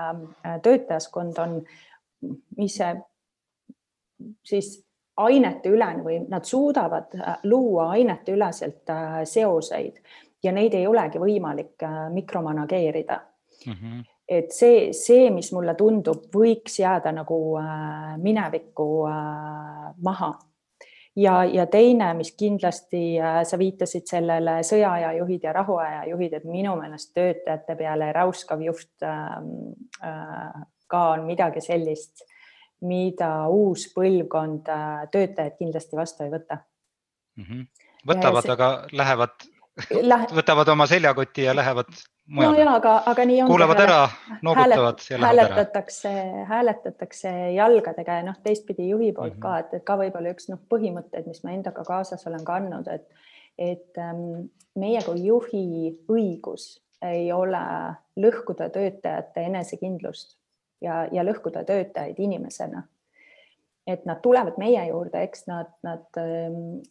töötajaskond 0.65 1.43
on, 1.43 1.59
mis 2.57 2.79
see 2.81 2.95
siis 4.47 4.77
aineteülene 5.17 6.05
või 6.05 6.21
nad 6.29 6.47
suudavad 6.49 7.15
äh, 7.19 7.37
luua 7.45 7.91
aineteüleselt 7.97 8.91
äh, 8.91 9.19
seoseid 9.29 10.01
ja 10.43 10.53
neid 10.53 10.75
ei 10.75 10.87
olegi 10.87 11.21
võimalik 11.21 11.85
äh, 11.85 12.07
mikromanageerida 12.13 13.19
mm. 13.67 13.73
-hmm. 13.73 14.05
et 14.29 14.53
see, 14.53 14.93
see, 14.97 15.31
mis 15.31 15.53
mulle 15.53 15.75
tundub, 15.75 16.25
võiks 16.35 16.79
jääda 16.81 17.13
nagu 17.13 17.39
minevikku 18.23 18.89
maha 20.03 20.33
ja, 21.17 21.45
ja 21.45 21.67
teine, 21.67 22.15
mis 22.15 22.33
kindlasti 22.39 23.19
sa 23.45 23.59
viitasid 23.59 24.07
sellele 24.09 24.61
sõjaaja 24.67 25.13
juhid 25.19 25.45
ja 25.45 25.53
rahuaja 25.53 26.05
juhid, 26.11 26.37
et 26.39 26.45
minu 26.45 26.77
meelest 26.81 27.13
töötajate 27.15 27.77
peale 27.77 28.13
räuskav 28.13 28.63
juht 28.65 29.07
ähm, 29.07 29.75
äh, 30.05 30.63
ka 30.87 31.09
on 31.17 31.27
midagi 31.27 31.61
sellist 31.65 32.25
mida 32.83 33.31
uus 33.53 33.87
põlvkond 33.95 34.69
äh, 34.73 35.07
töötajad 35.15 35.57
kindlasti 35.59 35.99
vastu 35.99 36.27
ei 36.27 36.33
võta 36.33 36.59
mm. 37.39 37.45
-hmm. 37.45 37.67
võtavad, 38.11 38.47
see... 38.47 38.55
aga 38.57 38.71
lähevad 38.93 39.47
Lähe... 40.13 40.27
võtavad 40.37 40.69
oma 40.69 40.85
seljakoti 40.87 41.47
ja 41.47 41.55
lähevad 41.57 41.89
mujale. 42.27 42.57
no 42.59 42.61
ja, 42.61 42.75
aga, 42.77 42.93
aga 43.09 43.25
nii 43.25 43.39
on. 43.43 43.49
kuulavad 43.49 43.81
ära, 43.81 44.01
noogutavad 44.45 45.01
ja 45.11 45.21
lähevad 45.21 45.29
hääletatakse, 45.29 46.11
ära. 46.13 46.45
hääletatakse 46.51 47.33
jalgadega 47.57 48.19
ja 48.19 48.27
noh, 48.27 48.37
teistpidi 48.45 48.89
juhi 48.91 49.13
poolt 49.17 49.35
mm 49.35 49.39
-hmm. 49.39 49.43
ka, 49.43 49.59
et, 49.59 49.75
et 49.75 49.85
ka 49.89 49.97
võib-olla 49.97 50.35
üks 50.35 50.51
noh, 50.53 50.61
põhimõtteid, 50.75 51.27
mis 51.27 51.41
ma 51.45 51.55
endaga 51.57 51.85
kaasas 51.89 52.27
olen 52.29 52.45
kandnud, 52.45 52.89
et, 52.89 53.09
et 53.59 53.99
ähm, 53.99 54.53
meie 54.77 55.01
kui 55.07 55.25
juhi 55.25 55.65
õigus 56.09 56.83
ei 57.03 57.33
ole 57.33 57.65
lõhkuda 58.21 58.69
töötajate 58.71 59.49
enesekindlust 59.49 60.37
ja, 60.81 61.07
ja 61.13 61.25
lõhkuda 61.25 61.65
töötajaid 61.65 62.19
inimesena. 62.19 62.83
et 63.87 64.05
nad 64.05 64.21
tulevad 64.23 64.59
meie 64.59 64.85
juurde, 64.89 65.23
eks 65.23 65.47
nad, 65.47 65.73
nad 65.83 66.07
ähm, 66.21 66.83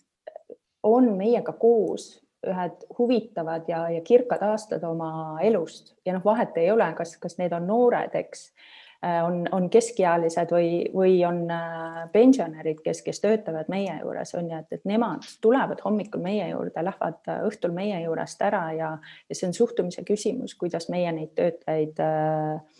on 0.84 1.14
meiega 1.18 1.54
koos 1.54 2.18
ühed 2.48 2.86
huvitavad 2.98 3.68
ja, 3.70 3.84
ja 3.90 4.02
kirkad 4.02 4.42
aastad 4.42 4.84
oma 4.84 5.38
elust 5.42 5.94
ja 6.06 6.16
noh, 6.16 6.24
vahet 6.26 6.58
ei 6.58 6.72
ole, 6.72 6.88
kas, 6.98 7.16
kas 7.22 7.38
need 7.38 7.54
on 7.54 7.68
noored, 7.70 8.16
eks 8.18 8.48
äh, 9.06 9.20
on, 9.25 9.44
on 9.54 9.70
keskealised 9.70 10.54
või, 10.54 10.72
või 10.94 11.20
on 11.27 11.44
äh, 11.54 12.00
pensionärid, 12.14 12.82
kes, 12.82 13.04
kes 13.06 13.22
töötavad 13.22 13.70
meie 13.70 13.94
juures, 14.00 14.34
on 14.40 14.50
ju, 14.50 14.58
et, 14.58 14.80
et 14.80 14.88
nemad 14.90 15.27
tulevad 15.42 15.84
hommikul 15.86 16.24
meie 16.24 16.48
juurde, 16.50 16.82
lähevad 16.88 17.30
äh, 17.30 17.44
õhtul 17.50 17.75
meie 17.77 18.00
juurest 18.04 18.42
ära 18.42 18.64
ja, 18.77 18.96
ja 19.30 19.38
see 19.38 19.51
on 19.51 19.54
suhtumise 19.58 20.06
küsimus, 20.08 20.56
kuidas 20.58 20.90
meie 20.90 21.12
neid 21.14 21.36
töötajaid 21.38 22.01
äh, 22.01 22.80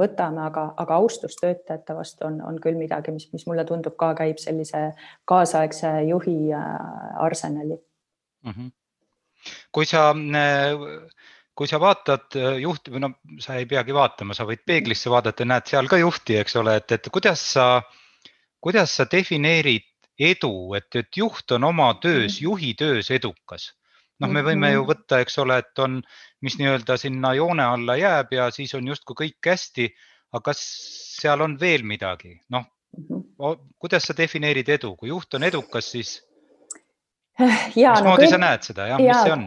võtame, 0.00 0.46
aga, 0.46 0.68
aga 0.80 0.96
austus 1.02 1.36
töötajate 1.40 1.96
vastu 1.98 2.24
on, 2.28 2.38
on 2.46 2.60
küll 2.62 2.78
midagi, 2.78 3.12
mis, 3.12 3.26
mis 3.34 3.44
mulle 3.50 3.66
tundub 3.68 3.98
ka 4.00 4.12
käib 4.16 4.40
sellise 4.40 4.94
kaasaegse 5.28 5.90
juhi 6.08 6.38
arsenali 6.54 7.76
mm. 7.76 8.50
-hmm. 8.50 8.70
Kui 9.74 9.88
sa, 9.88 10.08
äh, 10.10 10.74
kui 11.54 11.70
sa 11.70 11.80
vaatad 11.82 12.36
juhti 12.60 12.94
või 12.94 13.04
no 13.04 13.12
sa 13.42 13.58
ei 13.60 13.66
peagi 13.70 13.94
vaatama, 13.94 14.34
sa 14.34 14.46
võid 14.48 14.64
peeglisse 14.66 15.12
vaadata, 15.12 15.46
näed 15.46 15.70
seal 15.70 15.90
ka 15.90 16.00
juhti, 16.00 16.40
eks 16.40 16.56
ole, 16.62 16.78
et, 16.80 16.96
et 16.96 17.10
kuidas 17.14 17.44
sa, 17.54 17.68
kuidas 18.64 18.96
sa 18.98 19.06
defineerid 19.10 19.86
edu, 20.18 20.74
et, 20.78 20.90
et 20.98 21.16
juht 21.16 21.56
on 21.56 21.70
oma 21.70 21.92
töös, 22.02 22.38
mhm. 22.38 22.44
juhi 22.48 22.74
töös 22.78 23.10
edukas 23.14 23.72
noh, 24.22 24.30
me 24.30 24.42
võime 24.46 24.72
ju 24.72 24.82
mhm. 24.82 24.90
võtta, 24.90 25.20
eks 25.24 25.38
ole, 25.42 25.58
et 25.62 25.82
on, 25.82 26.00
mis 26.44 26.58
nii-öelda 26.60 26.96
sinna 27.00 27.34
joone 27.38 27.66
alla 27.66 27.96
jääb 27.98 28.34
ja 28.36 28.50
siis 28.54 28.74
on 28.78 28.90
justkui 28.92 29.18
kõik 29.24 29.52
hästi. 29.52 29.88
aga 30.34 30.50
kas 30.50 30.60
seal 31.20 31.44
on 31.44 31.52
veel 31.60 31.84
midagi, 31.86 32.32
noh, 32.50 32.64
mhm. 32.98 33.66
kuidas 33.78 34.08
sa 34.08 34.16
defineerid 34.18 34.68
edu, 34.78 34.94
kui 34.98 35.12
juht 35.12 35.34
on 35.34 35.46
edukas, 35.46 35.90
siis 35.94 36.16
mismoodi 37.74 38.08
no, 38.08 38.16
kõik... 38.20 38.30
sa 38.30 38.40
näed 38.42 38.68
seda, 38.70 38.88
jah 38.92 39.02
ja,, 39.02 39.10
mis 39.10 39.26
see 39.26 39.36
on? 39.36 39.44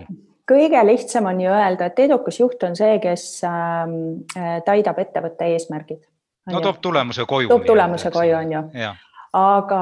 kõige 0.48 0.84
lihtsam 0.88 1.28
on 1.28 1.42
ju 1.44 1.52
öelda, 1.52 1.90
et 1.92 2.06
edukas 2.06 2.40
juht 2.40 2.62
on 2.64 2.78
see, 2.80 3.00
kes 3.04 3.26
äh, 3.48 4.62
täidab 4.68 5.04
ettevõtte 5.04 5.50
eesmärgid. 5.56 6.06
no 6.52 6.64
toob 6.64 6.80
tulemuse 6.82 7.28
koju. 7.28 7.52
toob 7.52 7.68
tulemuse 7.68 8.14
koju, 8.14 8.38
on 8.40 8.56
ju 8.56 8.96
aga 9.36 9.82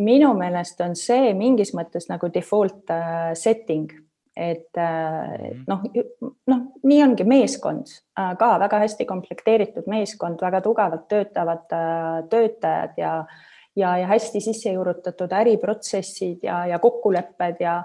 minu 0.00 0.32
meelest 0.38 0.80
on 0.84 0.96
see 0.98 1.32
mingis 1.36 1.72
mõttes 1.76 2.08
nagu 2.10 2.30
default 2.32 2.90
äh, 2.92 3.32
setting, 3.38 3.90
et 4.32 4.80
äh, 4.80 5.52
mhm. 5.52 5.64
noh, 5.68 5.82
noh, 6.48 6.62
nii 6.88 7.02
ongi 7.04 7.26
meeskond 7.28 7.92
äh, 8.18 8.32
ka 8.40 8.54
väga 8.62 8.82
hästi 8.86 9.06
komplekteeritud 9.08 9.88
meeskond, 9.92 10.40
väga 10.42 10.62
tugevalt 10.64 11.08
töötavad 11.12 11.66
töötajad 12.32 12.96
ja 13.00 13.16
ja, 13.76 13.96
ja 13.98 14.06
hästi 14.06 14.40
sisse 14.40 14.72
juurutatud 14.72 15.32
äriprotsessid 15.32 16.44
ja, 16.46 16.66
ja 16.66 16.78
kokkulepped 16.78 17.60
ja 17.60 17.82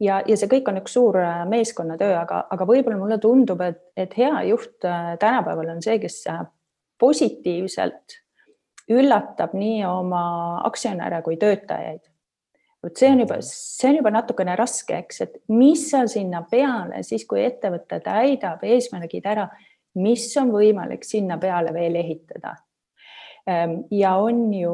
ja, 0.00 0.22
ja 0.26 0.36
see 0.36 0.48
kõik 0.48 0.68
on 0.70 0.80
üks 0.80 0.94
suur 0.96 1.18
meeskonnatöö, 1.50 2.14
aga, 2.22 2.44
aga 2.50 2.66
võib-olla 2.66 2.98
mulle 2.98 3.18
tundub, 3.20 3.60
et, 3.64 3.82
et 3.96 4.16
hea 4.16 4.46
juht 4.48 4.78
tänapäeval 4.80 5.74
on 5.74 5.82
see, 5.84 5.98
kes 6.00 6.22
positiivselt 7.00 8.16
üllatab 8.90 9.52
nii 9.54 9.82
oma 9.86 10.22
aktsionäre 10.66 11.20
kui 11.22 11.36
töötajaid. 11.40 12.00
vot 12.82 12.96
see 12.96 13.10
on 13.12 13.20
juba, 13.20 13.36
see 13.44 13.90
on 13.90 13.98
juba 14.00 14.12
natukene 14.14 14.56
raske, 14.56 15.02
eks, 15.04 15.20
et 15.20 15.36
mis 15.52 15.84
seal 15.90 16.08
sinna 16.08 16.42
peale 16.50 17.02
siis, 17.04 17.26
kui 17.28 17.44
ettevõte 17.44 18.00
täidab 18.04 18.64
eesmärgid 18.64 19.28
ära, 19.28 19.46
mis 20.00 20.26
on 20.40 20.52
võimalik 20.54 21.04
sinna 21.04 21.36
peale 21.38 21.74
veel 21.76 22.00
ehitada 22.00 22.56
ja 23.90 24.16
on 24.20 24.52
ju 24.54 24.72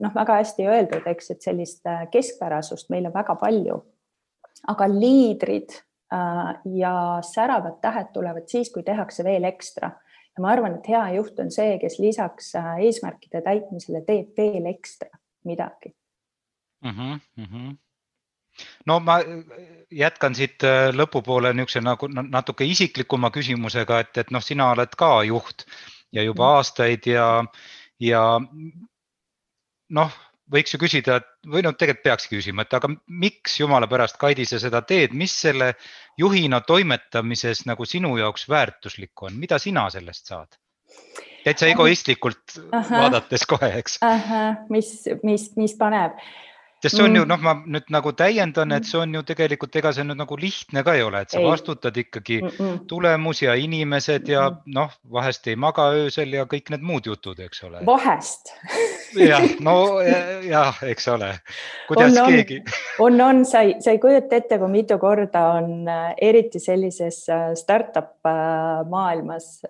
noh, 0.00 0.14
väga 0.14 0.38
hästi 0.40 0.66
öeldud, 0.66 1.06
eks, 1.06 1.30
et 1.30 1.42
sellist 1.42 1.86
äh, 1.86 2.06
keskpärasust 2.12 2.88
meil 2.90 3.06
on 3.06 3.14
väga 3.14 3.34
palju. 3.40 3.82
aga 4.68 4.86
liidrid 4.88 5.74
äh, 6.12 6.54
ja 6.64 6.94
säravad 7.22 7.80
tähed 7.82 8.12
tulevad 8.12 8.48
siis, 8.48 8.72
kui 8.72 8.82
tehakse 8.82 9.24
veel 9.24 9.44
ekstra 9.44 9.90
ja 10.34 10.42
ma 10.42 10.50
arvan, 10.54 10.78
et 10.78 10.88
hea 10.90 11.04
juht 11.18 11.38
on 11.42 11.52
see, 11.54 11.76
kes 11.82 11.98
lisaks 12.02 12.54
äh, 12.58 12.74
eesmärkide 12.88 13.42
täitmisele 13.44 14.02
teeb 14.06 14.34
veel 14.38 14.66
ekstra 14.72 15.10
midagi 15.44 15.94
mm. 16.84 17.18
-hmm. 17.38 17.76
no 18.86 19.00
ma 19.00 19.18
äh, 19.20 19.26
jätkan 19.90 20.34
siit 20.34 20.64
äh, 20.64 20.90
lõpupoole 20.94 21.54
niisuguse 21.54 21.80
nagu 21.80 22.08
natuke 22.08 22.64
isiklikuma 22.64 23.30
küsimusega, 23.30 24.00
et, 24.00 24.16
et 24.18 24.30
noh, 24.30 24.42
sina 24.42 24.70
oled 24.70 24.96
ka 24.96 25.22
juht 25.22 25.66
ja 26.14 26.22
juba 26.22 26.46
mhm. 26.46 26.60
aastaid 26.60 27.10
ja, 27.10 27.28
ja 28.02 28.22
noh 29.94 30.20
võiks 30.52 30.74
ju 30.74 30.80
küsida, 30.80 31.18
et 31.20 31.28
või 31.48 31.62
noh, 31.64 31.74
tegelikult 31.78 32.04
peakski 32.04 32.38
küsima, 32.38 32.64
et 32.64 32.76
aga 32.76 32.90
miks 33.08 33.56
jumala 33.60 33.88
pärast, 33.90 34.18
Kaidi, 34.20 34.44
sa 34.48 34.60
seda 34.62 34.82
teed, 34.86 35.14
mis 35.16 35.32
selle 35.44 35.72
juhina 36.20 36.60
toimetamises 36.66 37.64
nagu 37.68 37.86
sinu 37.88 38.14
jaoks 38.20 38.48
väärtuslik 38.52 39.24
on, 39.24 39.38
mida 39.40 39.58
sina 39.62 39.88
sellest 39.94 40.32
saad? 40.32 40.60
täitsa 41.44 41.66
egoistlikult 41.68 42.54
aha, 42.72 43.00
vaadates 43.02 43.42
kohe, 43.48 43.68
eks. 43.80 43.98
mis, 44.72 44.92
mis, 45.26 45.50
mis 45.58 45.74
paneb 45.76 46.16
sest 46.84 46.98
see 46.98 47.04
on 47.04 47.10
mm. 47.10 47.16
ju 47.16 47.28
noh, 47.30 47.40
ma 47.44 47.54
nüüd 47.64 47.88
nagu 47.94 48.12
täiendan, 48.16 48.74
et 48.76 48.88
see 48.88 49.00
on 49.00 49.14
ju 49.16 49.22
tegelikult, 49.26 49.76
ega 49.80 49.92
see 49.96 50.04
nüüd 50.04 50.20
nagu 50.20 50.36
lihtne 50.40 50.84
ka 50.84 50.96
ei 50.98 51.04
ole, 51.06 51.24
et 51.24 51.32
sa 51.32 51.40
ei. 51.40 51.46
vastutad 51.48 51.96
ikkagi 51.96 52.40
mm 52.42 52.52
-mm. 52.52 52.78
tulemus 52.90 53.42
ja 53.42 53.54
inimesed 53.56 54.28
ja 54.28 54.50
noh, 54.66 54.92
vahest 55.12 55.46
ei 55.48 55.56
maga 55.56 55.88
öösel 55.96 56.36
ja 56.36 56.44
kõik 56.44 56.70
need 56.74 56.84
muud 56.84 57.08
jutud, 57.08 57.40
eks 57.40 57.64
ole. 57.64 57.80
vahest 57.86 58.52
jah, 59.16 59.48
no 59.64 60.00
jah, 60.54 60.82
eks 60.84 61.08
ole, 61.08 61.32
kuidas 61.88 62.18
on, 62.18 62.32
keegi. 62.32 62.62
on, 62.98 63.20
on, 63.20 63.44
sa 63.48 63.64
ei, 63.64 63.76
sa 63.80 63.94
ei 63.94 63.98
kujuta 64.02 64.36
ette, 64.36 64.58
kui 64.58 64.68
mitu 64.68 64.98
korda 64.98 65.46
on 65.58 65.88
äh, 65.88 66.14
eriti 66.20 66.60
sellises 66.60 67.24
äh, 67.28 67.52
startup 67.54 68.20
äh, 68.26 68.84
maailmas, 68.90 69.62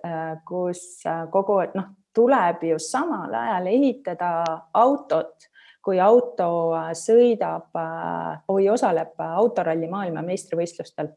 kus 0.45 1.03
kogu 1.31 1.61
noh, 1.75 1.91
tuleb 2.15 2.63
ju 2.63 2.79
samal 2.79 3.33
ajal 3.33 3.67
ehitada 3.71 4.31
autot 4.73 5.49
kui 5.85 5.99
auto 6.01 6.47
äh, 6.73 6.89
sõidab 6.97 7.77
äh, 7.77 8.41
või 8.49 8.65
osaleb 8.73 9.13
äh, 9.21 9.37
autoralli 9.41 9.89
maailmameistrivõistlustel. 9.91 11.13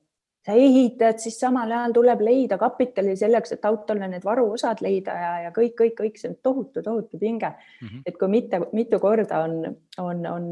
sa 0.48 0.54
ehitad, 0.57 1.18
siis 1.20 1.37
samal 1.40 1.72
ajal 1.72 1.92
tuleb 1.96 2.20
leida 2.24 2.57
kapitali 2.61 3.16
selleks, 3.18 3.52
et 3.52 3.64
autole 3.68 4.07
need 4.09 4.24
varuosad 4.24 4.81
leida 4.85 5.16
ja, 5.22 5.33
ja 5.46 5.50
kõik, 5.57 5.74
kõik, 5.81 5.96
kõik 5.98 6.20
see 6.20 6.31
on 6.31 6.37
tohutu, 6.42 6.83
tohutu 6.83 7.18
pinge 7.18 7.48
mm. 7.48 7.88
-hmm. 7.88 8.02
et 8.07 8.18
kui 8.20 8.28
mitte, 8.28 8.61
mitu 8.72 9.00
korda 9.00 9.42
on, 9.44 9.59
on, 9.98 10.26
on 10.26 10.46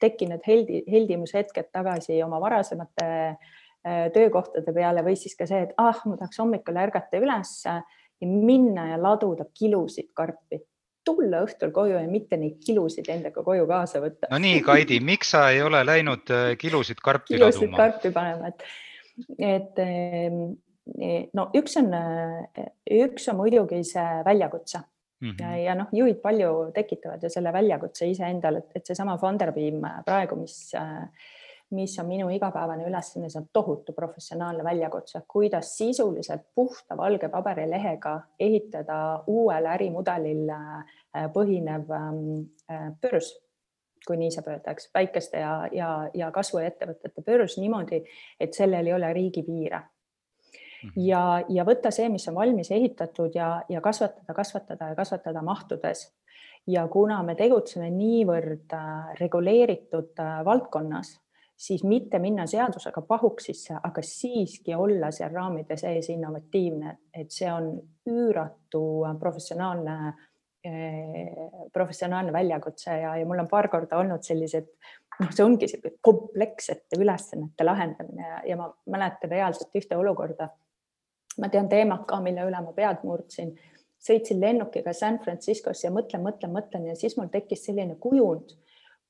tekkinud 0.00 0.44
heldi, 0.46 0.82
heldimushetked 0.90 1.70
tagasi 1.72 2.22
oma 2.22 2.40
varasemate 2.40 3.36
töökohtade 4.12 4.72
peale 4.74 5.04
või 5.04 5.16
siis 5.16 5.36
ka 5.38 5.46
see, 5.46 5.62
et 5.62 5.72
ah, 5.78 6.00
ma 6.04 6.16
tahaks 6.16 6.40
hommikul 6.42 6.76
ärgata 6.76 7.20
üles 7.22 7.52
ja 7.64 7.78
minna 8.26 8.88
ja 8.90 8.98
laduda 9.00 9.46
kilusid 9.54 10.10
karpi 10.12 10.58
tulla 11.08 11.42
õhtul 11.46 11.72
koju 11.74 11.96
ja 11.96 12.04
mitte 12.10 12.38
neid 12.40 12.60
kilusid 12.64 13.08
endaga 13.12 13.44
koju 13.44 13.66
kaasa 13.70 14.02
võtta. 14.04 14.30
no 14.32 14.40
nii, 14.42 14.60
Kaidi, 14.66 15.00
miks 15.04 15.32
sa 15.34 15.48
ei 15.54 15.62
ole 15.64 15.82
läinud 15.86 16.34
äh, 16.34 16.52
kilusid 16.60 17.02
karpi 17.04 17.36
kilusid 17.36 17.68
laduma? 17.68 17.80
karpi 17.82 18.12
panema, 18.14 18.52
et, 18.52 18.68
et 19.38 19.82
ehm, 19.84 20.44
e, 20.94 21.16
no 21.38 21.48
üks 21.58 21.78
on, 21.80 21.90
äh, 21.96 22.70
üks 23.00 23.28
on 23.32 23.40
muidugi 23.40 23.82
see 23.86 24.06
väljakutse 24.28 24.82
mm 25.20 25.30
-hmm. 25.30 25.42
ja, 25.42 25.56
ja 25.70 25.74
noh, 25.78 25.90
juhid 25.92 26.22
palju 26.22 26.70
tekitavad 26.74 27.22
ju 27.22 27.32
selle 27.32 27.52
väljakutse 27.52 28.08
iseendale, 28.10 28.64
et, 28.64 28.80
et 28.80 28.86
seesama 28.92 29.18
Funderbeam 29.18 29.82
praegu, 30.06 30.36
mis 30.36 30.74
äh, 30.74 31.04
mis 31.70 31.98
on 31.98 32.06
minu 32.06 32.28
igapäevane 32.32 32.86
ülesanne, 32.88 33.28
see 33.28 33.40
on 33.42 33.48
tohutu 33.52 33.92
professionaalne 33.92 34.64
väljakutse, 34.64 35.20
kuidas 35.28 35.74
sisuliselt 35.76 36.46
puhta 36.54 36.96
valge 36.96 37.28
paberilehega 37.28 38.14
ehitada 38.40 39.24
uuel 39.26 39.68
ärimudelil 39.74 40.48
äh, 40.48 41.28
põhinev 41.34 41.92
ähm, 41.92 42.24
äh, 42.70 42.88
börs, 43.02 43.34
kui 44.06 44.16
nii 44.16 44.32
saab 44.32 44.48
öelda, 44.54 44.72
eks, 44.72 44.88
väikeste 44.94 45.44
ja, 45.44 45.52
ja, 45.72 45.92
ja 46.14 46.30
kasvuettevõtete 46.32 47.24
börs 47.26 47.58
niimoodi, 47.60 48.00
et 48.40 48.56
sellel 48.56 48.88
ei 48.88 48.96
ole 48.96 49.12
riigipiire 49.12 49.82
mhm. 49.82 50.96
ja, 51.04 51.22
ja 51.48 51.68
võtta 51.68 51.92
see, 51.92 52.08
mis 52.08 52.28
on 52.32 52.40
valmis 52.40 52.72
ehitatud 52.72 53.36
ja, 53.36 53.58
ja 53.68 53.84
kasvatada, 53.84 54.32
kasvatada 54.34 54.92
ja 54.94 54.96
kasvatada 54.96 55.44
mahtudes. 55.44 56.08
ja 56.66 56.88
kuna 56.88 57.22
me 57.22 57.34
tegutseme 57.36 57.90
niivõrd 57.92 58.72
äh, 58.72 59.16
reguleeritud 59.20 60.16
valdkonnas, 60.44 61.18
siis 61.58 61.82
mitte 61.84 62.18
minna 62.22 62.46
seadusega 62.46 63.02
pahuksisse, 63.02 63.74
aga 63.82 64.02
siiski 64.04 64.74
olla 64.74 65.10
seal 65.14 65.32
raamide 65.34 65.76
sees 65.76 66.08
innovatiivne, 66.14 66.94
et 67.14 67.34
see 67.34 67.50
on 67.50 67.72
üüratu 68.08 68.82
professionaalne 69.18 69.96
eh, 70.64 71.34
professionaalne 71.74 72.32
väljakutse 72.32 72.94
ja, 73.02 73.16
ja 73.18 73.26
mul 73.26 73.42
on 73.42 73.50
paar 73.50 73.68
korda 73.72 73.98
olnud 73.98 74.22
sellised, 74.22 74.70
noh, 75.18 75.34
see 75.34 75.44
ongi 75.44 75.70
komplekssete 76.04 77.00
ülesannete 77.00 77.66
lahendamine 77.66 78.30
ja, 78.30 78.40
ja 78.52 78.60
ma 78.60 78.70
mäletan 78.86 79.34
reaalselt 79.34 79.74
ühte 79.82 79.98
olukorda. 79.98 80.52
ma 81.38 81.48
tean 81.48 81.68
teemat 81.70 82.06
ka, 82.06 82.20
mille 82.22 82.46
üle 82.46 82.62
ma 82.62 82.72
pead 82.74 83.02
murdsin, 83.06 83.52
sõitsin 84.02 84.40
lennukiga 84.40 84.94
San 84.94 85.18
Franciscosse 85.22 85.86
ja 85.86 85.94
mõtlen, 85.94 86.22
mõtlen, 86.22 86.54
mõtlen 86.54 86.86
ja 86.86 86.94
siis 86.98 87.18
mul 87.18 87.30
tekkis 87.34 87.66
selline 87.66 87.98
kujund, 87.98 88.54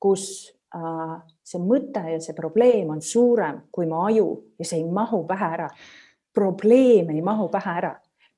kus 0.01 0.25
see 0.73 1.61
mõte 1.65 2.03
ja 2.13 2.19
see 2.21 2.37
probleem 2.37 2.91
on 2.93 3.01
suurem 3.03 3.63
kui 3.73 3.87
mu 3.89 4.03
aju 4.05 4.29
ja 4.59 4.67
see 4.69 4.83
ei 4.83 4.85
mahu 4.85 5.25
pähe 5.27 5.49
ära. 5.55 5.69
probleem 6.35 7.11
ei 7.11 7.23
mahu 7.23 7.49
pähe 7.49 7.71
ära. 7.79 7.95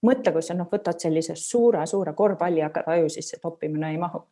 mõtle, 0.06 0.32
kui 0.32 0.42
sa 0.42 0.54
noh, 0.54 0.68
võtad 0.70 0.98
sellise 0.98 1.34
suure-suure 1.36 2.14
korvpalli, 2.16 2.62
hakkad 2.64 2.88
aju 2.88 3.08
sisse 3.10 3.36
toppima, 3.42 3.78
no 3.78 3.88
ei 3.88 3.98
mahu. 3.98 4.22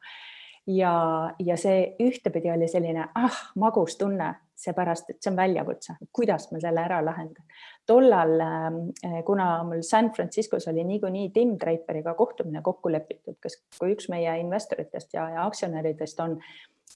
ja, 0.66 1.34
ja 1.38 1.56
see 1.56 1.96
ühtepidi 2.00 2.52
oli 2.54 2.68
selline 2.68 3.08
ah, 3.14 3.42
magus 3.56 3.96
tunne, 3.98 4.34
seepärast 4.54 5.10
et 5.10 5.18
see 5.22 5.30
on 5.30 5.36
väljakutse, 5.36 5.98
kuidas 6.12 6.48
ma 6.52 6.60
selle 6.60 6.80
ära 6.80 7.02
lahendan. 7.04 7.44
tollal, 7.86 8.40
äh, 8.40 9.20
kuna 9.26 9.64
mul 9.64 9.82
San 9.82 10.12
Franciscos 10.12 10.68
oli 10.68 10.84
niikuinii 10.84 11.30
Tim 11.30 11.58
Draperiga 11.58 12.14
kohtumine 12.14 12.62
kokku 12.62 12.92
lepitud, 12.92 13.36
kes, 13.42 13.62
kui 13.78 13.92
üks 13.96 14.08
meie 14.08 14.38
investoritest 14.38 15.14
ja, 15.14 15.30
ja 15.34 15.46
aktsionäridest 15.46 16.20
on 16.20 16.38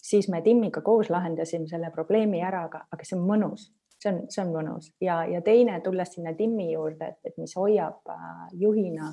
siis 0.02 0.28
me 0.28 0.40
Timmiga 0.42 0.80
koos 0.80 1.10
lahendasime 1.10 1.68
selle 1.68 1.90
probleemi 1.90 2.42
ära, 2.42 2.64
aga, 2.68 2.84
aga 2.92 3.06
see 3.06 3.18
on 3.18 3.26
mõnus, 3.28 3.68
see 4.02 4.10
on, 4.12 4.20
see 4.30 4.42
on 4.44 4.50
mõnus. 4.56 4.90
Ja, 5.00 5.22
ja 5.28 5.42
teine, 5.46 5.78
tulles 5.84 6.14
sinna 6.16 6.34
Timmi 6.38 6.72
juurde, 6.72 7.14
et, 7.24 7.36
mis 7.38 7.54
hoiab 7.56 8.10
äh, 8.10 8.42
juhina, 8.64 9.12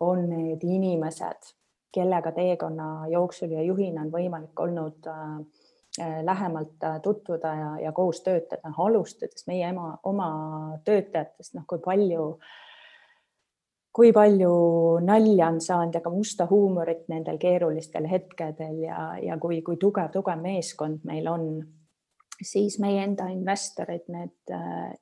on 0.00 0.28
need 0.30 0.62
inimesed, 0.62 1.54
kellega 1.94 2.30
teekonna 2.36 3.08
jooksul 3.10 3.56
ja 3.56 3.64
juhina 3.66 4.04
on 4.04 4.12
võimalik 4.14 4.60
olnud 4.60 5.08
äh, 5.10 5.24
äh 6.02 6.20
lähemalt 6.24 6.84
äh, 6.84 7.00
tutvuda 7.02 7.54
ja, 7.54 7.70
ja 7.88 7.92
koos 7.92 8.22
töötada, 8.22 8.74
alustades 8.78 9.46
meie 9.46 9.70
ema, 9.72 9.96
oma 10.04 10.30
töötajatest, 10.84 11.54
noh, 11.58 11.66
kui 11.66 11.82
palju 11.82 12.30
äh, 12.36 12.67
kui 13.98 14.12
palju 14.14 14.52
nalja 15.02 15.48
on 15.50 15.56
saanud 15.58 15.96
ja 15.96 16.00
ka 16.04 16.10
musta 16.14 16.46
huumorit 16.46 17.08
nendel 17.10 17.38
keerulistel 17.42 18.06
hetkedel 18.06 18.84
ja, 18.84 19.08
ja 19.18 19.38
kui, 19.42 19.58
kui 19.66 19.74
tugev, 19.80 20.12
tugev 20.14 20.38
meeskond 20.38 21.02
meil 21.08 21.26
on, 21.26 21.48
siis 22.38 22.76
meie 22.78 23.00
enda 23.02 23.26
investorid, 23.32 24.04
need, 24.14 24.52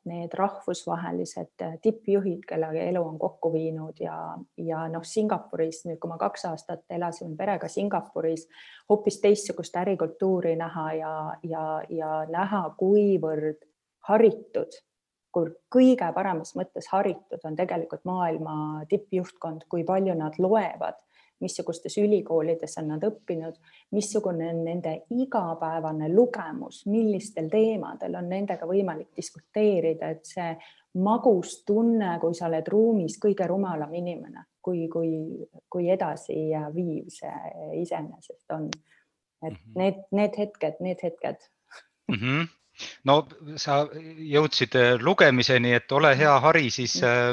need 0.09 0.37
rahvusvahelised 0.41 1.67
tippjuhid, 1.85 2.47
kellega 2.49 2.87
elu 2.87 3.05
on 3.05 3.21
kokku 3.21 3.53
viinud 3.53 4.01
ja, 4.01 4.17
ja 4.65 4.87
noh, 4.89 5.05
Singapuris 5.05 5.85
nüüd, 5.85 6.01
kui 6.01 6.15
ma 6.15 6.17
kaks 6.25 6.49
aastat 6.55 6.97
elasime 6.97 7.37
perega 7.37 7.69
Singapuris, 7.69 8.49
hoopis 8.89 9.21
teistsugust 9.21 9.77
ärikultuuri 9.77 10.57
näha 10.57 10.89
ja, 11.03 11.15
ja, 11.45 11.69
ja 11.93 12.17
näha, 12.33 12.65
kuivõrd 12.81 13.61
haritud 14.09 14.81
kui 15.37 15.51
kõige 15.73 16.07
paremas 16.17 16.55
mõttes 16.57 16.89
haritud 16.89 17.43
on 17.45 17.57
tegelikult 17.59 18.07
maailma 18.09 18.87
tippjuhtkond, 18.89 19.67
kui 19.69 19.85
palju 19.85 20.15
nad 20.17 20.39
loevad, 20.41 20.97
missugustes 21.45 21.99
ülikoolides 22.01 22.79
on 22.81 22.89
nad 22.95 23.05
õppinud, 23.05 23.59
missugune 23.93 24.49
on 24.49 24.63
nende 24.65 24.95
igapäevane 25.13 26.09
lugemus, 26.15 26.87
millistel 26.89 27.51
teemadel 27.53 28.17
on 28.17 28.31
nendega 28.33 28.69
võimalik 28.69 29.11
diskuteerida, 29.17 30.15
et 30.17 30.25
see 30.25 30.49
magus 31.05 31.59
tunne, 31.69 32.15
kui 32.23 32.35
sa 32.35 32.49
oled 32.49 32.73
ruumis 32.73 33.19
kõige 33.21 33.45
rumalam 33.51 33.93
inimene, 33.93 34.47
kui, 34.65 34.87
kui, 34.89 35.11
kui 35.69 35.91
edasiviiv 35.93 37.13
see 37.13 37.81
iseenesest 37.83 38.57
on. 38.57 38.71
et 39.45 39.53
mhm. 39.53 39.73
need, 39.77 40.07
need 40.17 40.39
hetked, 40.41 40.81
need 40.81 41.03
hetked 41.05 41.51
mm. 42.09 42.15
-hmm 42.15 42.47
no 43.09 43.21
sa 43.61 43.85
jõudsid 43.93 44.77
äh, 44.79 44.93
lugemiseni, 45.01 45.73
et 45.77 45.93
ole 45.93 46.13
hea, 46.19 46.35
hari 46.43 46.71
siis 46.75 46.97
äh, 47.05 47.33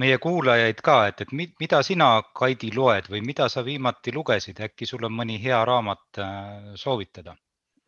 meie 0.00 0.18
kuulajaid 0.18 0.82
ka, 0.84 0.98
et, 1.10 1.24
et 1.24 1.32
mida 1.34 1.82
sina, 1.86 2.10
Kaidi, 2.34 2.72
loed 2.74 3.08
või 3.12 3.22
mida 3.26 3.48
sa 3.48 3.64
viimati 3.66 4.14
lugesid, 4.14 4.60
äkki 4.66 4.88
sul 4.88 5.06
on 5.06 5.14
mõni 5.14 5.38
hea 5.42 5.60
raamat 5.64 6.22
äh, 6.22 6.74
soovitada? 6.80 7.36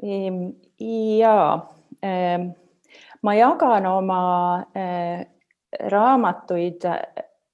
Ehm, 0.03 0.51
ja 1.19 1.37
ehm, 2.05 2.51
ma 3.25 3.35
jagan 3.35 3.87
oma 3.89 4.21
raamatuid 5.77 6.85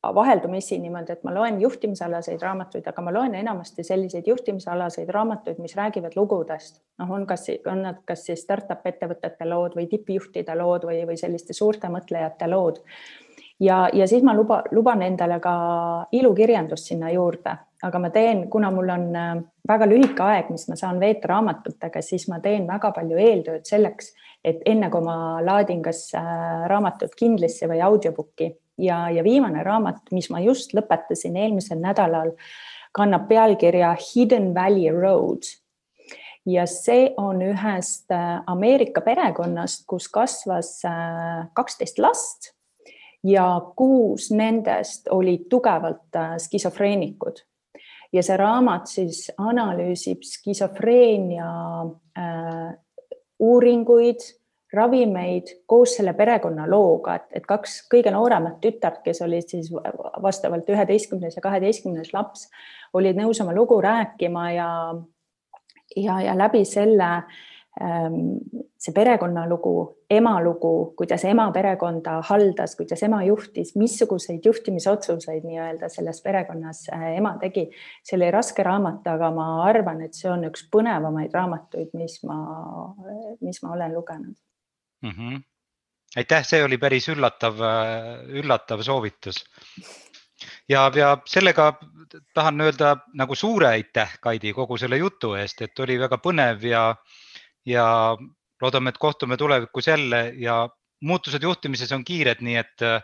vaheldumisi 0.03 0.79
niimoodi, 0.79 1.13
et 1.13 1.25
ma 1.25 1.35
loen 1.35 1.61
juhtimisalaseid 1.61 2.43
raamatuid, 2.43 2.87
aga 2.91 3.03
ma 3.03 3.13
loen 3.15 3.35
enamasti 3.39 3.85
selliseid 3.87 4.27
juhtimisalaseid 4.27 5.11
raamatuid, 5.15 5.61
mis 5.63 5.77
räägivad 5.77 6.17
lugudest. 6.17 6.83
noh, 6.99 7.11
on 7.11 7.27
kas, 7.27 7.47
on 7.67 7.83
nad 7.83 8.03
kas 8.07 8.27
siis 8.27 8.43
startup 8.43 8.87
ettevõtete 8.87 9.47
lood 9.49 9.77
või 9.79 9.87
tippjuhtide 9.91 10.57
lood 10.59 10.87
või, 10.87 11.05
või 11.07 11.17
selliste 11.17 11.55
suurte 11.55 11.89
mõtlejate 11.89 12.51
lood. 12.51 12.81
ja, 13.61 13.89
ja 13.93 14.07
siis 14.07 14.23
ma 14.23 14.35
luba, 14.35 14.63
luban 14.71 15.03
endale 15.03 15.39
ka 15.41 15.55
ilukirjandust 16.13 16.91
sinna 16.91 17.11
juurde, 17.11 17.55
aga 17.83 17.99
ma 17.99 18.11
teen, 18.11 18.49
kuna 18.51 18.71
mul 18.71 18.91
on 18.91 19.07
äh, 19.17 19.37
väga 19.69 19.87
lühike 19.87 20.23
aeg, 20.23 20.51
mis 20.51 20.67
ma 20.69 20.77
saan 20.77 20.99
veeta 21.01 21.31
raamatutega, 21.31 22.03
siis 22.03 22.27
ma 22.29 22.41
teen 22.41 22.67
väga 22.67 22.91
palju 22.91 23.23
eeltööd 23.23 23.71
selleks, 23.71 24.11
et 24.45 24.67
enne 24.67 24.91
kui 24.91 25.07
ma 25.07 25.39
laadin 25.47 25.83
kas 25.83 26.09
äh, 26.19 26.67
raamatut 26.67 27.15
Kindlisse 27.15 27.71
või 27.71 27.79
audiobook'i 27.87 28.51
ja, 28.79 29.11
ja 29.11 29.25
viimane 29.25 29.63
raamat, 29.63 30.05
mis 30.13 30.31
ma 30.31 30.41
just 30.41 30.75
lõpetasin 30.77 31.37
eelmisel 31.37 31.81
nädalal, 31.83 32.33
kannab 32.93 33.29
pealkirja 33.29 33.95
Hidden 34.01 34.55
Valley 34.55 34.91
Road. 34.93 35.43
ja 36.47 36.67
see 36.67 37.13
on 37.17 37.39
ühest 37.43 38.11
Ameerika 38.47 39.01
perekonnast, 39.01 39.85
kus 39.87 40.09
kasvas 40.09 40.81
kaksteist 41.55 41.99
last 41.99 42.51
ja 43.23 43.47
kuus 43.77 44.31
nendest 44.35 45.07
olid 45.09 45.47
tugevalt 45.51 46.19
skisofreenikud 46.43 47.45
ja 48.13 48.23
see 48.25 48.37
raamat 48.37 48.91
siis 48.91 49.25
analüüsib 49.41 50.25
skisofreenia 50.27 51.49
äh, 52.19 52.73
uuringuid, 53.43 54.23
ravimeid 54.73 55.53
koos 55.67 55.97
selle 55.99 56.15
perekonna 56.19 56.67
looga, 56.71 57.17
et, 57.21 57.29
et 57.41 57.47
kaks 57.47 57.83
kõige 57.93 58.13
nooremat 58.15 58.61
tütart, 58.63 59.03
kes 59.05 59.23
olid 59.27 59.49
siis 59.49 59.71
vastavalt 60.23 60.69
üheteistkümnes 60.73 61.37
ja 61.37 61.45
kaheteistkümnes 61.45 62.13
laps, 62.17 62.49
olid 62.97 63.19
nõus 63.21 63.41
oma 63.45 63.55
lugu 63.57 63.81
rääkima 63.85 64.51
ja 64.57 64.69
ja, 65.97 66.21
ja 66.25 66.37
läbi 66.39 66.65
selle 66.65 67.09
äh, 67.19 67.41
Ehm, 67.81 68.37
see 68.77 68.93
perekonnalugu, 68.93 70.03
ema 70.13 70.35
lugu, 70.45 70.93
kuidas 70.97 71.23
ema 71.25 71.47
perekonda 71.55 72.19
haldas, 72.29 72.75
kuidas 72.77 73.01
ema 73.07 73.23
juhtis, 73.25 73.71
missuguseid 73.81 74.45
juhtimisotsuseid 74.45 75.47
nii-öelda 75.49 75.89
selles 75.89 76.21
perekonnas 76.21 76.85
äh, 76.93 77.07
ema 77.17 77.33
tegi. 77.41 77.71
see 78.05 78.19
oli 78.19 78.29
raske 78.31 78.63
raamat, 78.69 79.09
aga 79.09 79.33
ma 79.33 79.49
arvan, 79.65 80.05
et 80.05 80.13
see 80.13 80.29
on 80.29 80.45
üks 80.51 80.69
põnevamaid 80.69 81.33
raamatuid, 81.33 81.97
mis 81.97 82.21
ma, 82.29 82.37
mis 83.41 83.65
ma 83.65 83.73
olen 83.73 83.97
lugenud 83.97 84.37
mm. 85.03 85.11
-hmm. 85.11 85.43
aitäh, 86.17 86.47
see 86.47 86.65
oli 86.65 86.79
päris 86.79 87.09
üllatav, 87.09 87.61
äh, 87.61 88.25
üllatav 88.43 88.83
soovitus 88.83 89.45
ja, 90.69 90.91
ja 90.95 91.17
sellega 91.27 91.73
tahan 92.35 92.61
öelda 92.61 92.97
nagu 93.15 93.35
suure 93.35 93.67
aitäh, 93.67 94.19
Kaidi, 94.21 94.53
kogu 94.53 94.77
selle 94.77 94.97
jutu 94.97 95.35
eest, 95.35 95.63
et 95.63 95.79
oli 95.79 95.99
väga 96.01 96.19
põnev 96.23 96.65
ja 96.69 96.95
ja 97.67 98.17
loodame, 98.63 98.91
et 98.91 98.99
kohtume 98.99 99.37
tulevikus 99.37 99.87
jälle 99.87 100.33
ja 100.37 100.69
muutused 101.01 101.43
juhtimises 101.43 101.93
on 101.93 102.05
kiired, 102.05 102.43
nii 102.43 102.57
et 102.57 102.83
äh, 102.87 103.03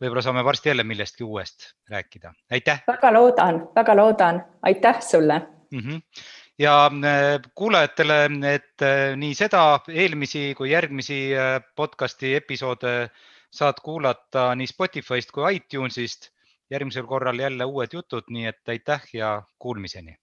võib-olla 0.00 0.22
saame 0.24 0.44
varsti 0.44 0.70
jälle 0.72 0.84
millestki 0.84 1.24
uuest 1.24 1.72
rääkida. 1.90 2.32
aitäh. 2.52 2.82
väga 2.86 3.12
loodan, 3.12 3.62
väga 3.76 3.96
loodan, 3.96 4.42
aitäh 4.62 5.00
sulle 5.00 5.38
mm. 5.70 5.78
-hmm. 5.80 6.02
Ja 6.58 6.86
äh, 6.86 7.40
kuulajatele, 7.54 8.18
et 8.54 8.82
äh, 8.82 9.16
nii 9.16 9.34
seda, 9.34 9.80
eelmisi 9.88 10.54
kui 10.58 10.72
järgmisi 10.72 11.20
podcast'i 11.76 12.34
episoode 12.34 13.10
saad 13.50 13.82
kuulata 13.84 14.54
nii 14.54 14.66
Spotify'st 14.66 15.32
kui 15.32 15.54
iTunes'ist. 15.60 16.30
järgmisel 16.70 17.06
korral 17.08 17.38
jälle 17.40 17.64
uued 17.64 17.94
jutud, 17.96 18.26
nii 18.28 18.46
et 18.46 18.68
aitäh 18.68 19.04
ja 19.12 19.42
kuulmiseni 19.58 20.18